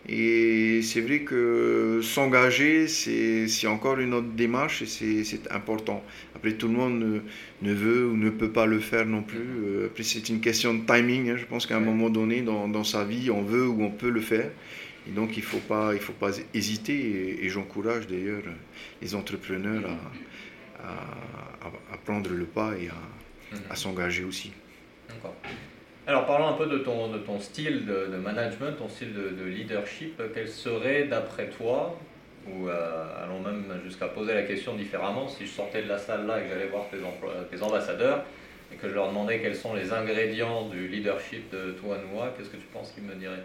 [0.08, 6.04] Et c'est vrai que s'engager, c'est encore une autre démarche et c'est important.
[6.36, 7.22] Après, tout le monde
[7.62, 9.40] ne, veut ou ne peut pas le faire non plus.
[9.40, 11.30] Euh, après, c'est une question de timing.
[11.30, 11.36] Hein.
[11.36, 14.10] Je pense qu'à un moment donné, dans, dans, sa vie, on veut ou on peut
[14.10, 14.50] le faire.
[15.08, 17.44] Et donc, il ne faut, pas, il faut pas hésiter.
[17.44, 18.42] Et, j'encourage d'ailleurs
[19.02, 19.82] les entrepreneurs
[20.78, 24.52] à, à, à, prendre le pas et à, à s'engager aussi.
[25.08, 25.34] D'accord.
[26.08, 30.22] Alors parlons un peu de ton, de ton style de, management, ton style de, leadership.
[30.34, 31.98] Quel serait d'après toi,
[32.48, 36.26] ou euh, allons même jusqu'à poser la question différemment, si je sortais de la salle
[36.26, 36.98] là et que j'allais voir tes,
[37.50, 38.24] tes, ambassadeurs
[38.72, 42.50] et que je leur demandais quels sont les ingrédients du leadership de toi Noah, qu'est-ce
[42.50, 43.44] que tu penses qu'ils me diraient?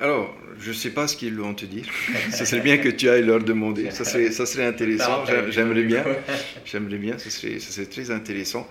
[0.00, 1.84] Alors, je ne sais pas ce qu'ils vont te dire.
[2.30, 3.90] ça serait bien que tu ailles leur demander.
[3.92, 5.24] Ça serait, ça serait intéressant.
[5.50, 6.04] J'aimerais bien.
[6.64, 7.18] J'aimerais bien.
[7.18, 8.68] Ça serait, ça serait très intéressant.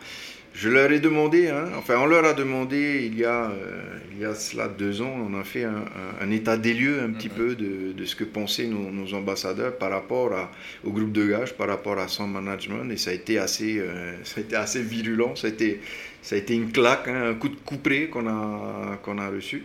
[0.59, 3.79] Je leur ai demandé, hein, enfin on leur a demandé il y a, euh,
[4.11, 7.29] il y a cela deux ans, on a fait un, état des lieux un petit
[7.29, 10.49] peu de, de, ce que pensaient nos, ambassadeurs par rapport à,
[10.83, 14.15] au groupe de gage, par rapport à son management, et ça a été assez, euh,
[14.23, 15.79] ça a été assez virulent, ça a été,
[16.23, 19.63] ça a été une claque, hein, un coup de couperet qu'on a, qu'on a reçu.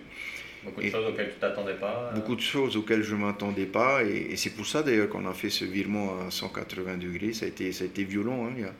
[0.64, 2.14] Beaucoup de choses auxquelles tu t'attendais pas euh.
[2.14, 4.04] Beaucoup de choses auxquelles je ne m'attendais pas.
[4.04, 7.32] Et, c'est pour ça d'ailleurs qu'on a fait ce virement à 180 degrés.
[7.32, 8.46] Ça a été, ça a été violent.
[8.46, 8.52] Hein.
[8.56, 8.72] Il, y a,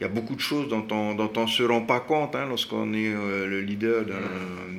[0.00, 2.92] il, y a, beaucoup de choses dont on ne se rend pas compte hein, lorsqu'on
[2.94, 4.04] est euh, le leader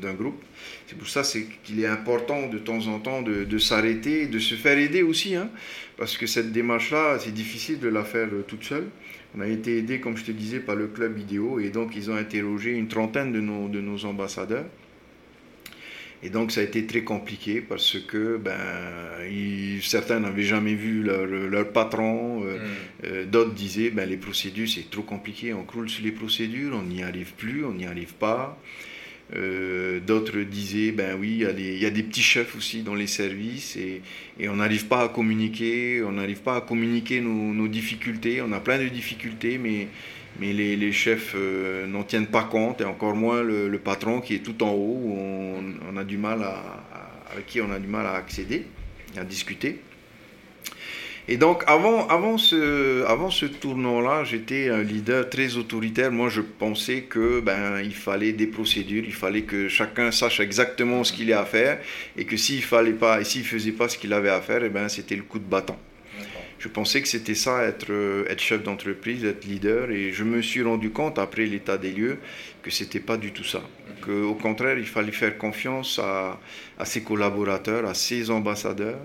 [0.02, 0.41] d'un groupe.
[0.88, 1.22] C'est pour ça
[1.63, 5.36] qu'il est important de temps en temps de, de s'arrêter, de se faire aider aussi.
[5.36, 5.50] Hein,
[5.98, 8.88] parce que cette démarche-là, c'est difficile de la faire euh, toute seule.
[9.36, 11.60] On a été aidé, comme je te disais, par le club vidéo.
[11.60, 14.65] Et donc, ils ont interrogé une trentaine de nos, de nos ambassadeurs.
[16.23, 18.58] Et donc ça a été très compliqué parce que ben,
[19.82, 22.62] certains n'avaient jamais vu leur, patron, euh, mm.
[23.03, 26.84] euh, d'autres disaient ben, les procédures c'est trop compliqué, on croule sur les procédures, on
[26.84, 28.60] n'y arrive plus, on n'y arrive pas.
[29.36, 33.75] Euh, d'autres disaient ben oui, il y, a des petits chefs aussi dans les services
[33.75, 34.01] et,
[34.39, 38.53] et on n'arrive pas à communiquer, on n'arrive pas à communiquer nos, nos difficultés, on
[38.53, 39.89] a plein de difficultés mais
[40.39, 44.39] mais les, chefs euh, n'en tiennent pas compte, et encore moins le, patron qui est
[44.39, 45.17] tout en haut, où
[45.89, 46.62] on, a du mal à,
[47.32, 48.65] avec qui on a du mal à accéder,
[49.15, 49.80] à discuter.
[51.30, 56.10] Et donc, avant, avant ce, avant ce tournant-là, j'étais un leader très autoritaire.
[56.10, 61.04] Moi, je pensais que ben, il fallait des procédures, il fallait que chacun sache exactement
[61.04, 61.80] ce qu'il a à faire,
[62.15, 64.88] et que s'il fallait pas, s'il faisait pas ce qu'il avait à faire, eh ben,
[64.88, 65.76] c'était le coup de bâton
[66.60, 69.91] je pensais que c'était ça, être, euh, être chef d'entreprise, être leader.
[69.91, 72.17] Et je me suis rendu compte, après l'état des lieux,
[72.63, 73.62] que c'était pas du tout ça.
[74.02, 76.39] Qu'au contraire, il fallait faire confiance à,
[76.86, 79.00] ses collaborateurs, à ses ambassadeurs.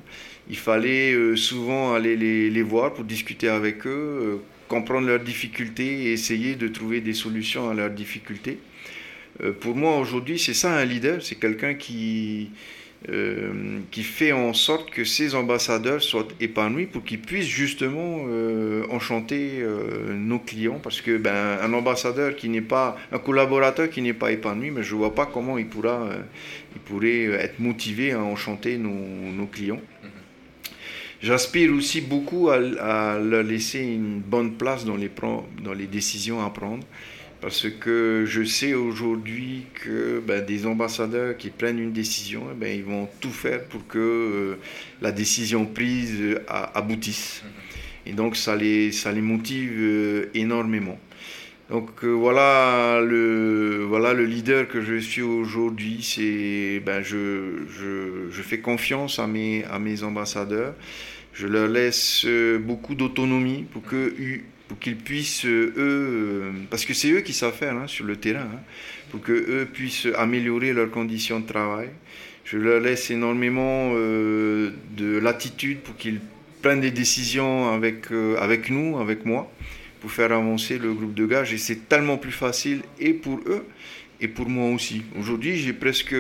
[0.49, 4.37] Il fallait euh, souvent aller les, les, voir pour discuter avec eux, euh,
[4.69, 8.59] comprendre leurs difficultés et essayer de trouver des solutions à leurs difficultés.
[9.61, 12.51] pour moi, aujourd'hui, c'est ça un leader, c'est quelqu'un qui
[13.09, 18.85] euh, qui fait en sorte que ces ambassadeurs soient épanouis pour qu'ils puissent justement euh,
[18.91, 20.79] enchanter euh, nos clients.
[20.81, 24.85] Parce que ben, un ambassadeur qui n'est pas un collaborateur qui n'est pas épanoui mais
[24.85, 26.11] je vois pas comment il pourra
[26.77, 29.81] il pourrait être motivé à enchanter nos, nos clients.
[31.21, 35.11] J'aspire aussi beaucoup à, à, leur laisser une bonne place dans les,
[35.63, 36.85] dans les décisions à prendre
[37.43, 42.73] parce que je sais aujourd'hui que ben, des ambassadeurs qui prennent une décision, eh ben,
[42.73, 44.55] ils vont tout faire pour que euh,
[45.03, 47.43] la décision prise euh, aboutisse.
[47.45, 47.51] Mhm.
[48.07, 50.99] Et donc ça les, ça les motive euh, énormément.
[51.69, 55.99] Donc voilà, le, voilà le leader que je suis aujourd'hui.
[56.03, 60.75] C'est, ben, je, je, je, fais confiance à mes, à mes ambassadeurs.
[61.33, 62.27] Je leur laisse
[62.61, 64.15] beaucoup d'autonomie pour que
[64.73, 66.09] pour qu'ils puissent, euh, eux,
[66.47, 68.61] euh, parce que c'est eux qui savent faire hein, sur le terrain, hein,
[69.11, 71.91] pour que eux puissent améliorer leurs conditions de travail.
[72.47, 76.23] Je leur laisse énormément euh, de latitude pour qu'ils
[76.63, 78.07] prennent des décisions avec,
[78.39, 79.53] avec nous, avec moi,
[80.01, 81.53] pour faire avancer le groupe de gage.
[81.53, 83.67] Et c'est tellement plus facile et pour eux
[84.23, 85.03] et pour moi aussi.
[85.21, 86.15] Aujourd'hui, j'ai presque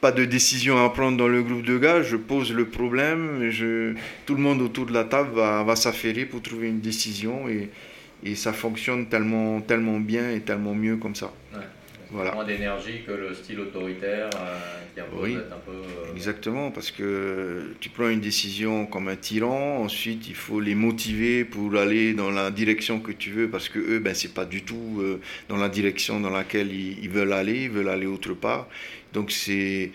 [0.00, 3.94] pas de décision à prendre dans le groupe de gars, je pose le problème, je,
[4.26, 7.68] tout le monde autour de la table va, va s'affairer pour trouver une décision et,
[8.24, 11.32] et, ça fonctionne tellement, tellement bien et tellement mieux comme ça.
[12.10, 15.72] moins d'énergie que le style autoritaire euh, qui oui, un peu.
[15.72, 20.74] Euh, exactement, parce que tu prends une décision comme un tyran, ensuite il faut les
[20.74, 24.44] motiver pour aller dans la direction que tu veux, parce que eux, ben, c'est pas
[24.44, 28.34] du tout euh, dans la direction dans laquelle ils, veulent aller, ils veulent aller autre
[28.34, 28.68] part.
[29.12, 29.92] Donc c'est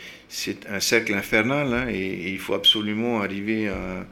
[0.69, 4.05] un cercle infernal hein, et, et, il faut absolument arriver à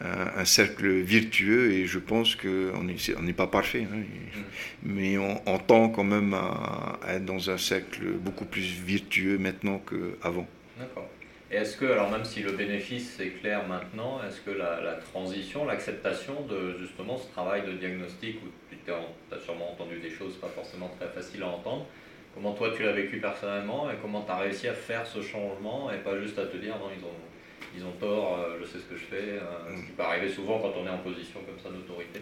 [0.00, 4.40] un, cercle virtueux et je pense qu'on n'est on n'est pas parfait, hein, mm.
[4.82, 10.46] mais on, tend quand même à, être dans un cercle beaucoup plus virtueux maintenant qu'avant.
[10.78, 11.08] D'accord.
[11.52, 15.64] Et est-ce que, alors même si le bénéfice est clair maintenant, est-ce que la, transition,
[15.64, 20.48] l'acceptation de justement ce travail de diagnostic, où tu as sûrement entendu des choses pas
[20.48, 21.86] forcément très faciles à entendre,
[22.34, 25.90] comment toi tu l'as vécu personnellement et comment tu as réussi à faire ce changement
[25.92, 27.30] et pas juste à te dire non, ils ont
[27.76, 30.28] ils ont tort, euh, je sais ce que je fais, euh, ce qui peut arriver
[30.28, 32.20] souvent quand on est en position comme ça d'autorité.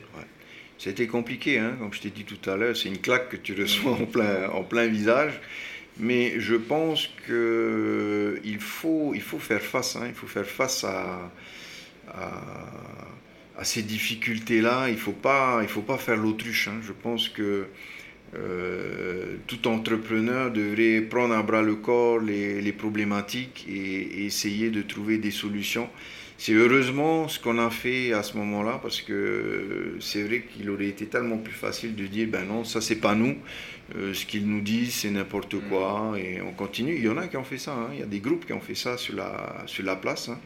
[0.76, 3.60] C'était compliqué, hein, comme je t'ai dit tout à l'heure, c'est une claque que tu
[3.60, 5.40] reçois en plein, en plein visage.
[6.00, 11.32] Mais je pense qu'il faut, il faut faire face, hein, il faut faire face à,
[12.14, 14.88] à, ces difficultés-là.
[14.88, 16.68] Il ne faut, pas, il faut pas faire l'autruche.
[16.68, 16.78] Hein.
[16.82, 17.66] Je pense que
[18.34, 25.18] euh, tout entrepreneur devrait prendre à bras le corps les, problématiques et, essayer de trouver
[25.18, 25.88] des solutions.
[26.36, 30.86] C'est heureusement ce qu'on a fait à ce moment-là parce que c'est vrai qu'il aurait
[30.86, 33.36] été tellement plus facile de dire ben non, ça c'est pas nous,
[33.96, 36.94] euh, ce qu'ils nous disent c'est n'importe quoi et on continue.
[36.96, 37.88] Il y en a qui ont fait ça, hein.
[37.92, 40.28] il y a des groupes qui ont fait ça sur la, sur la place.
[40.28, 40.38] Hein.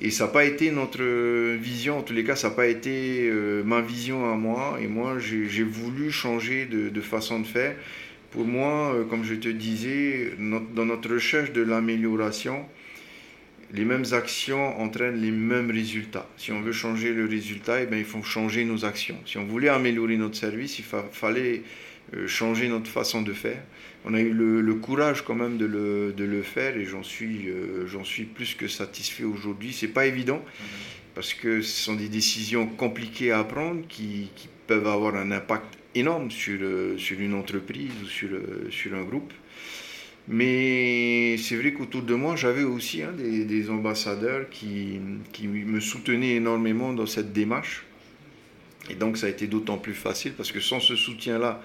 [0.00, 1.02] Et ça n'a pas été notre
[1.56, 4.78] vision, en tous les cas, ça n'a pas été euh, ma vision à moi.
[4.82, 7.74] Et moi, j'ai voulu changer de, façon de faire.
[8.30, 12.66] Pour moi, euh, comme je te disais, dans notre recherche de l'amélioration,
[13.72, 16.28] les mêmes actions entraînent les mêmes résultats.
[16.36, 19.16] Si on veut changer le résultat, eh bien, il faut changer nos actions.
[19.24, 21.62] Si on voulait améliorer notre service, il fallait
[22.14, 23.62] euh, changer notre façon de faire
[24.06, 28.04] on a eu le, courage quand même de le, faire et j'en suis, euh, j'en
[28.04, 29.72] suis plus que satisfait aujourd'hui.
[29.72, 30.42] C'est pas évident
[31.14, 34.30] parce que ce sont des décisions compliquées à prendre qui,
[34.66, 39.04] peuvent avoir un impact énorme sur, euh, sur une entreprise ou sur, euh, sur un
[39.04, 39.32] groupe.
[40.26, 44.98] Mais c'est vrai qu'autour de moi, j'avais aussi hein, des, des, ambassadeurs qui,
[45.32, 47.84] qui me soutenaient énormément dans cette démarche.
[48.90, 51.62] Et donc ça a été d'autant plus facile parce que sans ce soutien-là,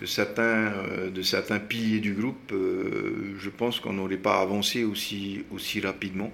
[0.00, 4.84] de certains, euh, de certains piliers du groupe, euh, je pense qu'on n'aurait pas avancé
[4.84, 6.32] aussi, aussi rapidement.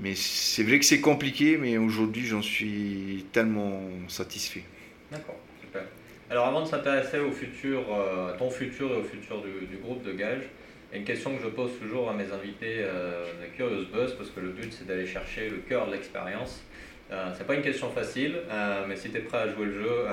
[0.00, 4.64] Mais c'est vrai que c'est compliqué, mais aujourd'hui j'en suis tellement satisfait.
[5.10, 5.82] D'accord, super.
[6.30, 10.02] Alors avant de s'intéresser au futur, euh, à ton futur et au futur du, groupe
[10.02, 10.42] de Gage,
[10.90, 14.14] il y a une question que je pose toujours à mes invités de Curious Buzz,
[14.16, 16.62] parce que le but c'est d'aller chercher le cœur de l'expérience.
[17.10, 18.36] Euh, c'est pas une question facile,
[18.88, 20.04] mais si tu es prêt à jouer le jeu,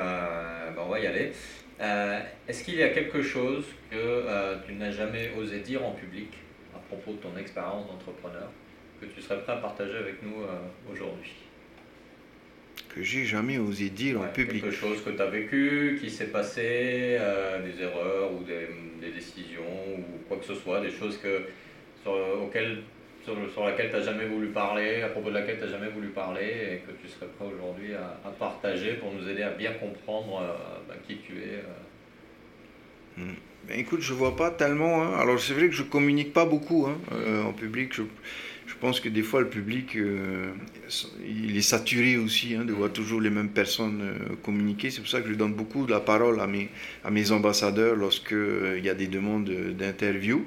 [0.76, 1.32] ben on va y aller.
[1.82, 5.94] Euh, est-ce qu'il y a quelque chose que euh, tu n'as jamais osé dire en
[5.94, 6.32] public
[6.76, 8.50] à propos de ton expérience d'entrepreneur
[9.00, 11.34] que tu serais prêt à partager avec nous euh, aujourd'hui?
[12.94, 14.62] Que j'ai jamais osé dire en public.
[14.62, 17.18] Quelque chose que tu as vécu, qui s'est passé,
[17.64, 18.68] des erreurs ou des,
[19.12, 21.44] décisions ou quoi que ce soit, des choses que,
[22.04, 22.12] sur,
[22.44, 22.84] auxquelles
[23.24, 25.90] sur, sur, laquelle tu n'as jamais voulu parler, à propos de laquelle tu n'as jamais
[25.90, 29.74] voulu parler et que tu serais prêt aujourd'hui à, partager pour nous aider à bien
[29.74, 30.42] comprendre
[30.88, 31.64] bah, qui tu es
[33.18, 33.34] Hmm.
[33.68, 35.04] Ben, écoute, je vois pas tellement.
[35.04, 35.20] Hein.
[35.20, 37.94] Alors c'est vrai que je communique pas beaucoup hein, euh, en public.
[37.94, 38.04] Je,
[38.66, 40.52] je, pense que des fois le public, euh,
[41.28, 44.90] il est saturé aussi hein, de voir toujours les mêmes personnes euh, communiquer.
[44.90, 46.70] C'est pour ça que je donne beaucoup de la parole à mes,
[47.04, 50.46] à mes ambassadeurs lorsqu'il y a des demandes d'interview.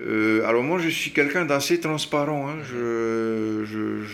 [0.00, 2.54] Alors moi je suis quelqu'un d'assez transparent.
[2.62, 4.04] Je, je,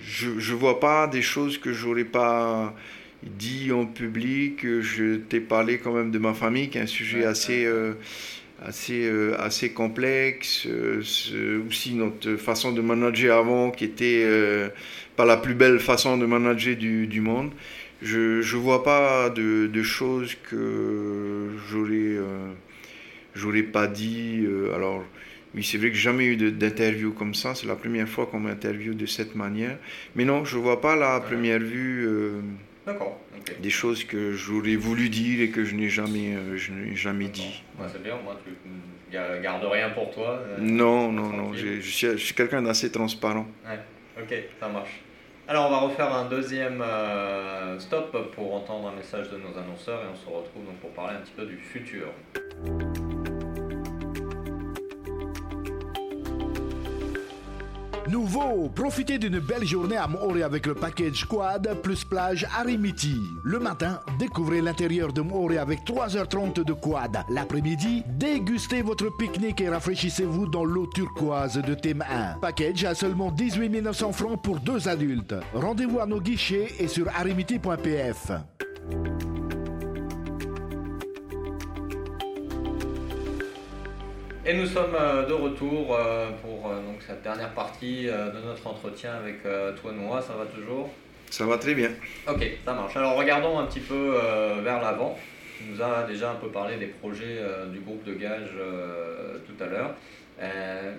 [0.00, 2.74] je, je, vois pas des choses que j'aurais pas
[3.22, 7.24] dit en public, je t'ai parlé quand même de ma famille, qui est un sujet
[7.24, 7.94] assez, euh,
[8.64, 10.66] assez, euh, assez complexe.
[10.66, 11.02] Euh,
[11.68, 14.24] aussi notre façon de manager avant, qui était
[15.16, 17.50] pas la plus belle façon de manager du, du monde.
[18.02, 22.18] Je ne vois pas de, de, choses que j'aurais
[23.36, 24.46] j'aurais pas dit.
[24.74, 25.04] alors,
[25.54, 27.54] oui, c'est vrai que j'ai jamais eu d'interview comme ça.
[27.54, 29.78] C'est la première fois qu'on m'interviewe de cette manière.
[30.14, 32.06] Mais non, je vois pas la première vue
[32.86, 33.18] D'accord.
[33.60, 37.26] Des choses que j'aurais voulu dire et que je n'ai jamais, euh, je n'ai jamais
[37.26, 37.62] dit.
[37.88, 38.52] c'est bien, moi, tu
[39.42, 40.40] gardes rien pour toi.
[40.46, 43.46] Euh, non, non, non, je, suis, quelqu'un d'assez transparent.
[43.66, 44.22] Ouais.
[44.22, 45.00] Ok, ça marche.
[45.48, 50.02] Alors, on va refaire un deuxième euh, stop pour entendre un message de nos annonceurs
[50.02, 52.06] et on se retrouve donc pour parler un petit peu du futur.
[58.16, 63.20] Nouveau, profitez d'une belle journée à Moore avec le package quad plus plage Arimiti.
[63.44, 67.18] Le matin, découvrez l'intérieur de Moore avec 3h30 de quad.
[67.28, 72.38] L'après-midi, dégustez votre pique-nique et rafraîchissez-vous dans l'eau turquoise de thème 1.
[72.40, 75.34] Package à seulement 18 900 francs pour deux adultes.
[75.52, 78.30] Rendez-vous à nos guichets et sur arimiti.pf.
[84.48, 88.64] Et nous sommes euh, de retour euh, pour euh, donc, cette dernière partie de notre
[88.64, 90.22] entretien avec toi, Noah.
[90.22, 90.88] Ça va toujours?
[91.30, 91.90] Ça va très bien.
[92.28, 92.96] Ok, ça marche.
[92.96, 94.16] Alors regardons un petit peu
[94.62, 95.18] vers l'avant.
[95.58, 97.40] Tu nous as déjà un peu parlé des projets
[97.72, 98.52] du groupe de gage
[99.44, 99.94] tout à l'heure.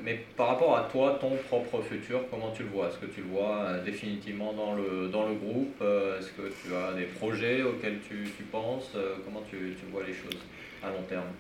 [0.04, 2.90] mais par rapport à toi, ton propre futur, comment tu le vois?
[2.90, 5.82] Est-ce que tu le vois définitivement dans le, dans le groupe?
[6.20, 8.92] Est-ce que tu as des projets auxquels tu, tu penses?
[9.24, 10.42] Comment tu, tu vois les choses
[10.84, 11.32] à long terme?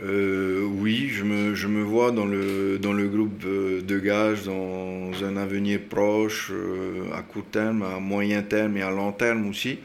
[0.00, 5.10] Euh, oui, je me, je me, vois dans le, dans le groupe de gage dans
[5.22, 9.78] un avenir proche, euh, à court terme, à moyen terme et à long terme aussi.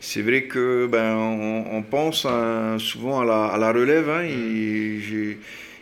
[0.00, 2.26] C'est vrai que ben, on, pense
[2.78, 4.08] souvent à la, à la relève.
[4.08, 5.36] Hein, et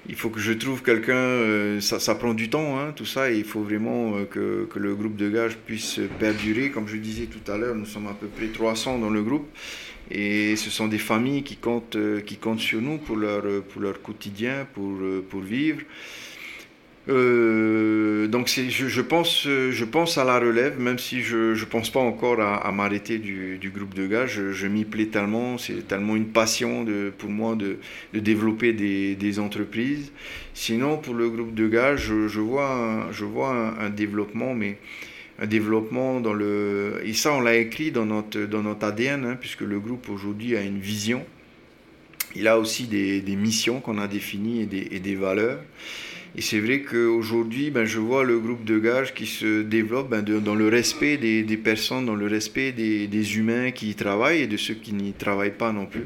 [0.09, 3.31] il faut que je trouve quelqu'un, euh, ça, ça, prend du temps, hein, tout ça,
[3.31, 6.71] et il faut vraiment que, que, le groupe de gage puisse perdurer.
[6.71, 9.47] Comme je disais tout à l'heure, nous sommes à peu près 300 dans le groupe.
[10.11, 13.81] Et ce sont des familles qui comptent, euh, qui comptent sur nous pour leur, pour
[13.81, 15.83] leur quotidien, pour, euh, pour vivre.
[17.09, 21.91] Euh, donc je, je, pense, je pense à la relève, même si je ne pense
[21.91, 24.27] pas encore à, m'arrêter du, du, groupe de gars.
[24.27, 27.79] Je, m'y plais tellement, c'est tellement une passion de, pour moi de,
[28.13, 30.13] de développer des, des, entreprises.
[30.55, 34.79] Sinon, pour le groupe de gars, je, vois, un, je vois un développement, mais
[35.41, 37.01] un développement dans le...
[37.05, 40.55] Et ça, on l'a écrit dans notre, dans notre ADN, hein, puisque le groupe aujourd'hui
[40.57, 41.25] a une vision.
[42.37, 45.59] Il a aussi des, des missions qu'on a définies et des, et des valeurs.
[46.37, 50.23] Et c'est vrai qu'aujourd'hui, ben, je vois le groupe de gage qui se développe ben,
[50.23, 54.43] dans le respect des, des, personnes, dans le respect des, des, humains qui y travaillent
[54.43, 56.05] et de ceux qui n'y travaillent pas non plus.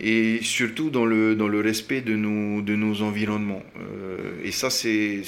[0.00, 3.62] Et surtout dans le, dans le respect de nos, de nos environnements.
[3.78, 5.20] Euh, et ça, c'est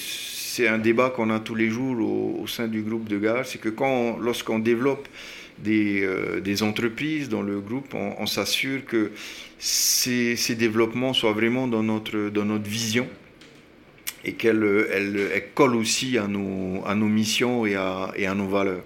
[0.57, 3.61] c'est un débat qu'on a tous les jours au, sein du groupe de gare, c'est
[3.61, 5.07] que quand, lorsqu'on développe
[5.59, 9.11] des, euh, des, entreprises dans le groupe, on, s'assure que
[9.59, 13.07] ces, développements soient vraiment dans notre, dans notre vision
[14.25, 18.49] et qu'elles elles, collent aussi à nos, à nos missions et à, et à nos
[18.49, 18.85] valeurs.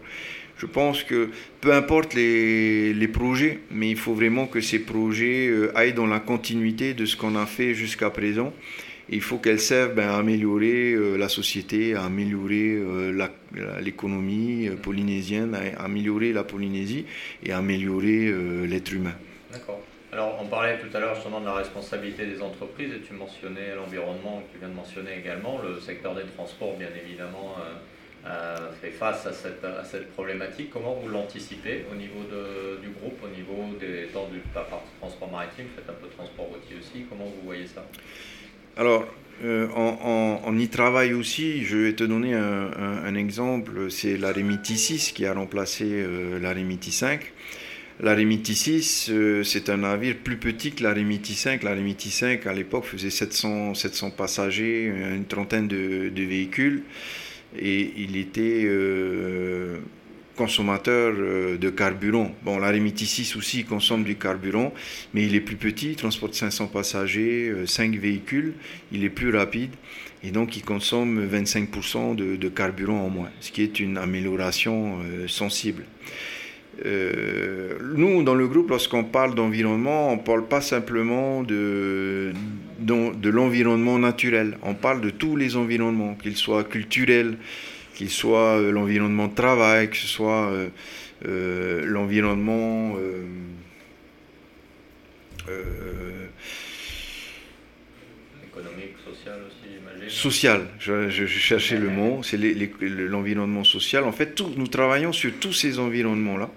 [0.58, 5.46] Je pense que peu importe les, les, projets, mais il faut vraiment que ces projets
[5.46, 8.52] euh, aillent dans la continuité de ce qu'on a fait jusqu'à présent
[9.10, 13.28] il faut qu'elles servent ben, à améliorer euh, la société, à améliorer euh,
[13.80, 17.06] l'économie euh, polynésienne, à améliorer la Polynésie
[17.42, 18.32] et à améliorer
[18.66, 19.14] l'être humain.
[19.52, 19.80] D'accord.
[20.12, 23.74] Alors, on parlait tout à l'heure justement de la responsabilité des entreprises et tu mentionnais
[23.76, 25.60] l'environnement, tu viens de mentionner également.
[25.62, 27.56] Le secteur des transports, bien évidemment,
[28.80, 30.70] fait face à cette, problématique.
[30.72, 32.22] Comment vous l'anticipez au niveau
[32.82, 34.40] du groupe, au niveau des temps du
[35.00, 35.66] transport maritime?
[35.76, 37.06] Faites un peu de transport routier aussi.
[37.08, 37.84] Comment vous voyez ça?
[38.80, 39.04] Alors,
[39.44, 41.64] euh, on, y travaille aussi.
[41.64, 43.90] Je vais te donner un, exemple.
[43.90, 47.20] C'est l'Aremiti 6 qui a remplacé euh, l'Aremiti 5.
[48.00, 51.62] L'Aremiti 6, euh, c'est un navire plus petit que l'Aremiti 5.
[51.62, 56.84] L'Aremiti 5, à l'époque, faisait 700, 700 passagers, une trentaine de, de véhicules.
[57.58, 58.66] Et il était
[60.40, 62.30] consommateur euh, de carburant.
[62.42, 64.72] Bon, la Remiti 6 aussi consomme du carburant,
[65.12, 68.54] mais il est plus petit, il transporte 500 passagers, 5 euh, véhicules,
[68.90, 69.72] il est plus rapide
[70.24, 75.28] et donc il consomme 25% de, carburant en moins, ce qui est une amélioration euh,
[75.28, 75.84] sensible.
[78.02, 82.32] nous, dans le groupe, lorsqu'on parle d'environnement, on ne parle pas simplement de,
[82.78, 87.36] de l'environnement naturel, on parle de tous les environnements, qu'ils soient culturels,
[88.00, 90.68] qu'il soit euh, l'environnement de travail, que ce soit euh,
[91.26, 92.96] euh, l'environnement
[98.42, 100.08] économique, social aussi, j'imagine.
[100.08, 104.04] Social, je, cherchais le mot, c'est l'environnement social.
[104.04, 106.48] En fait, nous travaillons sur tous ces environnements-là.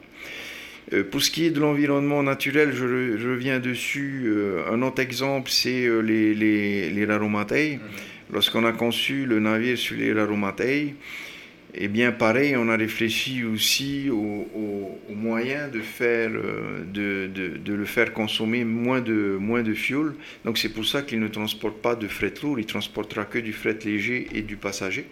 [1.11, 4.33] pour ce qui est de l'environnement naturel, je, reviens dessus.
[4.71, 7.79] un autre exemple, c'est les, les, les mhm.
[8.31, 10.95] Lorsqu'on a conçu le navire sur les Raromatei,
[11.75, 15.71] eh bien, pareil, on a réfléchi aussi aux, moyens
[16.01, 20.13] euh, de, de, le faire consommer moins de, moins de fuel.
[20.45, 23.53] Donc, c'est pour ça qu'il ne transporte pas de fret lourd, il transportera que du
[23.53, 25.05] fret léger et du passager.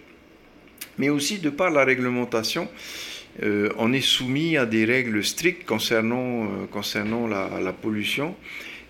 [0.98, 2.68] Mais aussi, de par la réglementation,
[3.42, 8.36] euh, on est soumis à des règles strictes concernant, euh, concernant la pollution.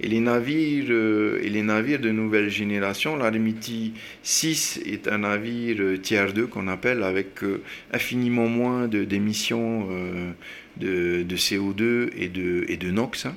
[0.02, 6.32] Et les navires, et les navires de nouvelle génération, l'Arimiti 6 est un navire tiers
[6.32, 7.40] 2 qu'on appelle avec
[7.92, 9.88] infiniment moins d'émissions
[10.76, 13.26] de, de, CO2 et de, NOx.
[13.26, 13.36] Hein.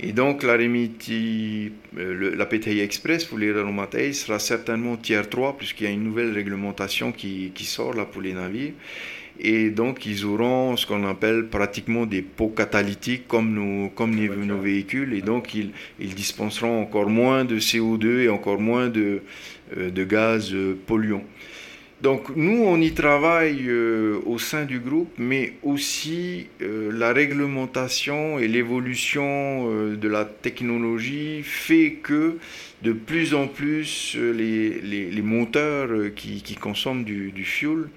[0.00, 5.56] Et donc la Remiti, euh, la PTI Express pour les Relomatei sera certainement tiers 3
[5.56, 8.72] puisqu'il y a une nouvelle réglementation qui, qui, sort là pour les navires.
[9.40, 14.58] Et donc ils auront ce qu'on appelle pratiquement des pots catalytiques comme nos, comme nos,
[14.58, 19.22] véhicules et donc ils, ils, dispenseront encore moins de CO2 et encore moins de,
[19.76, 21.24] euh, de gaz euh, polluants.
[22.04, 28.38] Donc nous, on y travaille euh, au sein du groupe, mais aussi euh, la réglementation
[28.38, 32.36] et l'évolution euh, de la technologie fait que
[32.82, 37.88] de plus en plus les, les, moteurs qui, qui, consomment du, du fuel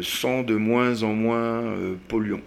[0.00, 1.76] sont de moins en moins
[2.08, 2.40] polluants.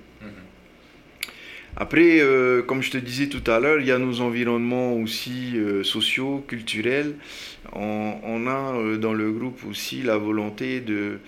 [1.78, 5.54] Après, euh, comme je te disais tout à l'heure, il y a nos environnements aussi
[5.56, 7.16] euh, sociaux, culturels.
[7.74, 11.20] On, a euh, dans le groupe aussi la volonté de,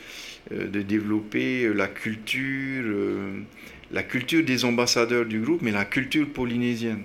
[0.52, 2.86] de développer la culture,
[3.92, 7.04] la culture des ambassadeurs du groupe, mais la culture polynésienne.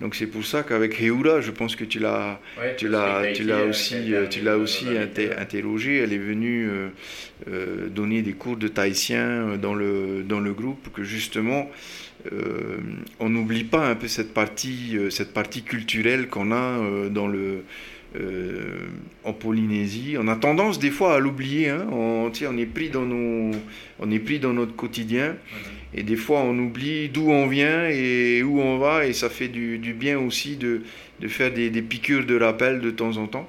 [0.00, 2.40] Donc c'est pour ça qu'avec Heura, je pense que tu l'as,
[2.78, 4.86] tu l'as, tu l'as aussi, tu l'as aussi
[5.38, 5.98] interrogé.
[5.98, 6.70] Elle est venue
[7.88, 11.70] donner des cours de tahitien dans le dans le groupe que justement
[12.32, 12.78] euh,
[13.18, 17.26] on n'oublie pas un peu cette partie, euh, cette partie culturelle qu'on a euh, dans
[17.26, 17.64] le,
[19.24, 20.16] en Polynésie.
[20.18, 21.68] On a tendance des fois à l'oublier.
[21.68, 21.86] Hein.
[21.92, 23.52] On, on, est pris dans nos,
[23.98, 25.36] on est pris dans notre quotidien.
[25.92, 29.06] Et des fois, on oublie d'où on vient et où on va.
[29.06, 30.82] Et ça fait du, bien aussi de,
[31.20, 33.48] de faire des, des, piqûres de rappel de temps en temps.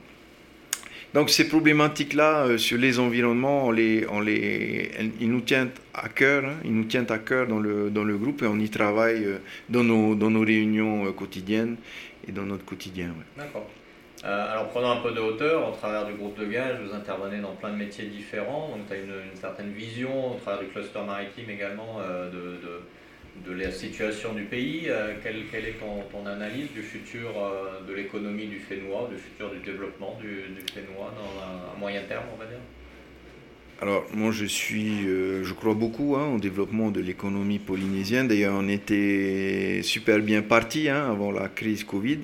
[1.13, 6.07] Donc ces problématiques-là euh, sur les environnements, on les, on les, ils nous tiennent à
[6.07, 6.55] cœur, hein.
[6.63, 9.37] ils nous tiennent à cœur dans le, dans le groupe et on y travaille euh,
[9.67, 11.75] dans, nos, dans nos réunions euh, quotidiennes
[12.25, 13.13] et dans notre quotidien.
[13.37, 13.69] D'accord.
[14.23, 17.55] Alors prenons un peu de hauteur, au travers du groupe de gage, vous intervenez dans
[17.55, 21.49] plein de métiers différents, donc tu as une, certaine vision, au travers du cluster maritime
[21.49, 21.99] également,
[22.31, 22.59] de,
[23.45, 24.89] de la situation du pays.
[24.89, 29.59] Euh, quelle, est ton, analyse du futur euh, de l'économie du Fénois, du futur du
[29.59, 31.13] développement du, du Fénois
[31.75, 32.59] un, moyen terme, on va dire?
[33.81, 38.27] Alors moi je suis, euh, je crois beaucoup hein, au développement de l'économie polynésienne.
[38.27, 42.19] D'ailleurs on était super bien parti hein, avant la crise Covid.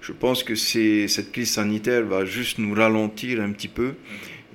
[0.00, 3.94] Je pense que cette crise sanitaire va juste nous ralentir un petit peu.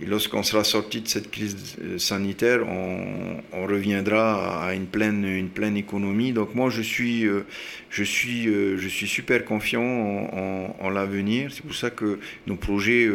[0.01, 5.49] Et lorsqu'on sera sorti de cette crise euh, sanitaire, on, reviendra à une pleine, une
[5.49, 6.31] pleine économie.
[6.31, 7.41] Donc moi, je suis, euh,
[7.89, 9.81] je suis, je suis super confiant
[10.79, 11.51] en, l'avenir.
[11.51, 13.09] C'est pour ça que nos projets,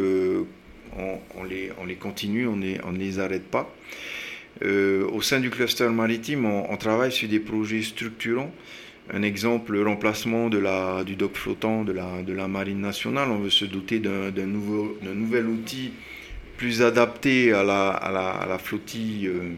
[0.99, 3.75] on, les, on les continue, on ne les arrête pas.
[4.63, 8.53] au sein du cluster maritime, on, travaille sur des projets structurants.
[9.13, 13.31] Un exemple, le remplacement de la, du dock flottant de la, de la marine nationale.
[13.31, 15.93] On veut se doter d'un nouvel outil
[16.57, 19.51] plus adapté à la, à la, à la flottille, euh,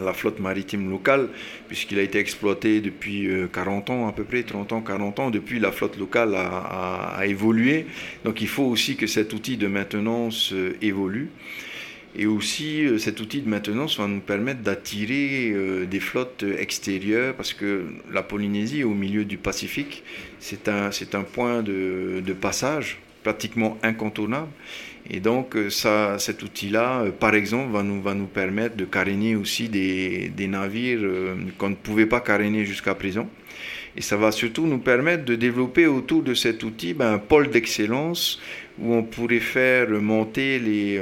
[0.00, 1.28] la flotte maritime locale,
[1.68, 5.30] puisqu'il a été exploité depuis 40 euh, ans, à peu près 30 ans, 40 ans.
[5.30, 7.86] Depuis, la flotte locale a, évolué.
[8.24, 11.30] Donc il faut aussi que cet outil de maintenance euh, évolue.
[12.18, 15.52] Et aussi, cet outil de maintenance va nous permettre d'attirer
[15.86, 20.02] des flottes extérieures parce que la Polynésie, au milieu du Pacifique,
[20.40, 20.90] c'est un,
[21.30, 24.48] point de passage pratiquement incontournable.
[25.10, 28.84] Et donc, euh, ça, cet outil-là, euh, par exemple, va nous, va nous permettre de
[28.84, 33.28] caréner aussi des, des navires euh, qu'on ne pouvait pas caréner jusqu'à présent.
[33.96, 37.50] Et ça va surtout nous permettre de développer autour de cet outil ben, un pôle
[37.50, 38.40] d'excellence
[38.78, 41.00] où on pourrait faire monter les,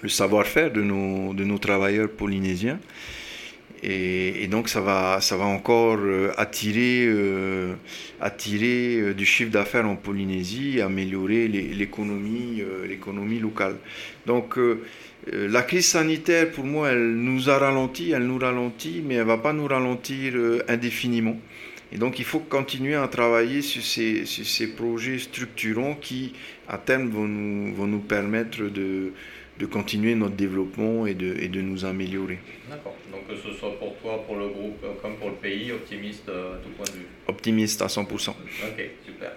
[0.00, 2.78] le savoir-faire de nos, de nos travailleurs polynésiens.
[3.86, 7.74] Et, donc ça va, ça va encore euh, attirer, euh,
[8.18, 12.62] attirer euh, du chiffre d'affaires en Polynésie, améliorer l'économie,
[13.40, 13.76] locale.
[14.26, 14.58] Donc
[15.30, 19.38] la crise sanitaire, pour moi, elle nous a ralenti, elle nous ralentit, mais elle va
[19.38, 20.34] pas nous ralentir
[20.68, 21.38] indéfiniment.
[21.92, 26.32] Et donc il faut continuer à travailler sur ces, projets structurants qui,
[26.68, 29.12] à terme, vont nous permettre de
[29.58, 32.38] de continuer notre développement et de, et de nous améliorer.
[32.68, 32.96] D'accord.
[33.12, 36.28] Donc que ce soit pour toi, pour le groupe, euh, comme pour le pays, optimiste
[36.28, 37.06] euh, à tout point de vue?
[37.28, 38.30] Optimiste à 100%.
[38.30, 39.32] Ok, super.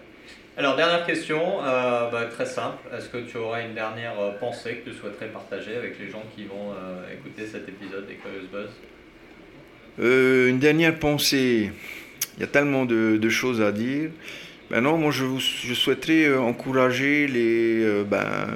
[0.58, 2.80] Alors, dernière question, euh, bah, très simple.
[2.92, 6.46] Est-ce que tu aurais une dernière pensée que tu souhaiterais partager avec les gens qui
[6.46, 6.74] vont
[7.14, 8.70] écouter cet épisode des Curious Buzz?
[10.50, 11.72] Une dernière pensée.
[12.38, 14.10] Il y a tellement de, de choses à dire.
[14.72, 18.48] Non, moi je, je souhaiterais encourager les, ben,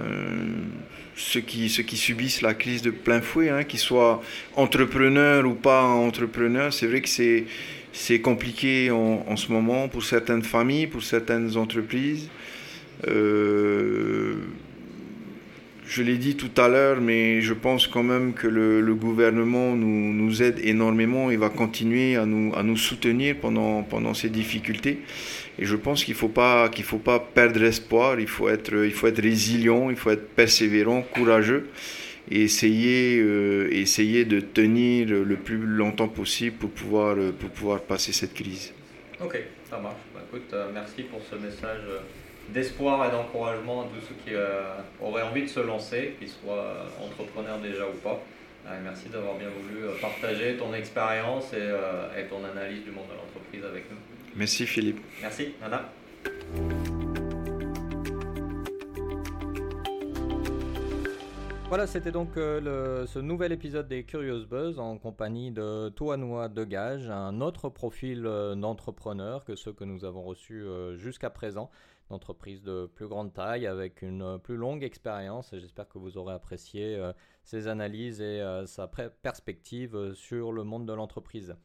[1.15, 4.21] ceux qui, ceux qui subissent la crise de plein fouet, hein, qu'ils soient
[4.55, 6.73] entrepreneurs ou pas entrepreneurs.
[6.73, 7.45] C'est vrai que c'est,
[7.93, 12.29] c'est compliqué en, en, ce moment pour certaines familles, pour certaines entreprises.
[13.07, 14.35] Euh,
[15.91, 20.13] je l'ai dit tout à l'heure, mais je pense quand même que le, gouvernement nous,
[20.13, 24.99] nous, aide énormément et va continuer à nous, à nous soutenir pendant, pendant ces difficultés.
[25.59, 28.73] Et je pense qu'il ne faut, pas, qu'il faut pas perdre espoir, il faut, être,
[28.85, 31.69] il faut être résilient, il faut être persévérant, courageux
[32.29, 38.13] et essayer, euh, essayer de tenir le plus longtemps possible pour pouvoir, pour pouvoir passer
[38.13, 38.73] cette crise.
[39.19, 39.39] Ok,
[39.69, 39.95] ça marche.
[40.13, 40.21] Bah,
[40.53, 41.81] euh, merci pour ce message
[42.49, 46.85] d'espoir et d'encouragement à tous ceux qui euh, auraient envie de se lancer, qu'ils soient
[47.01, 48.21] entrepreneurs déjà ou pas.
[48.67, 53.15] Euh, merci d'avoir bien voulu euh, partager ton expérience et, ton analyse du monde de
[53.15, 53.97] l'entreprise avec nous.
[54.35, 54.99] Merci Philippe.
[55.21, 55.89] Merci Nana.
[61.67, 67.09] Voilà, c'était donc ce nouvel épisode des Curious Buzz en compagnie de Toanois de Gage,
[67.09, 70.65] un autre profil d'entrepreneur que ceux que nous avons reçus
[70.97, 71.71] jusqu'à présent
[72.11, 75.53] entreprise de plus grande taille avec une plus longue expérience.
[75.53, 77.13] J'espère que vous aurez apprécié euh,
[77.43, 81.55] ses analyses et euh, sa perspective euh, sur le monde de l'entreprise.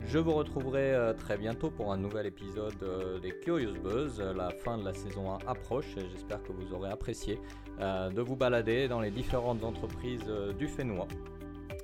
[0.00, 4.20] Je vous retrouverai très bientôt pour un nouvel épisode des Curious Buzz.
[4.20, 7.40] La fin de la saison 1 approche et j'espère que vous aurez apprécié
[7.78, 11.08] de vous balader dans les différentes entreprises du Fénois.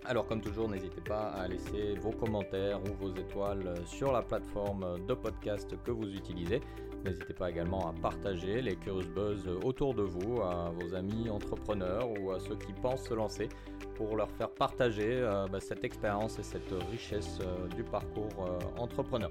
[0.05, 5.05] Alors comme toujours, n'hésitez pas à laisser vos commentaires ou vos étoiles sur la plateforme
[5.07, 6.61] de podcast que vous utilisez.
[7.05, 12.09] N'hésitez pas également à partager les Curious Buzz autour de vous, à vos amis entrepreneurs
[12.21, 13.49] ou à ceux qui pensent se lancer
[13.95, 18.59] pour leur faire partager euh, bah, cette expérience et cette richesse euh, du parcours euh,
[18.81, 19.31] entrepreneur.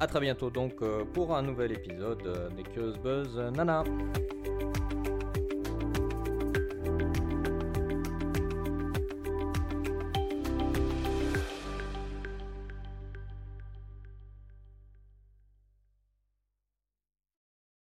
[0.00, 3.84] A très bientôt donc pour un nouvel épisode des Curious Buzz Nana.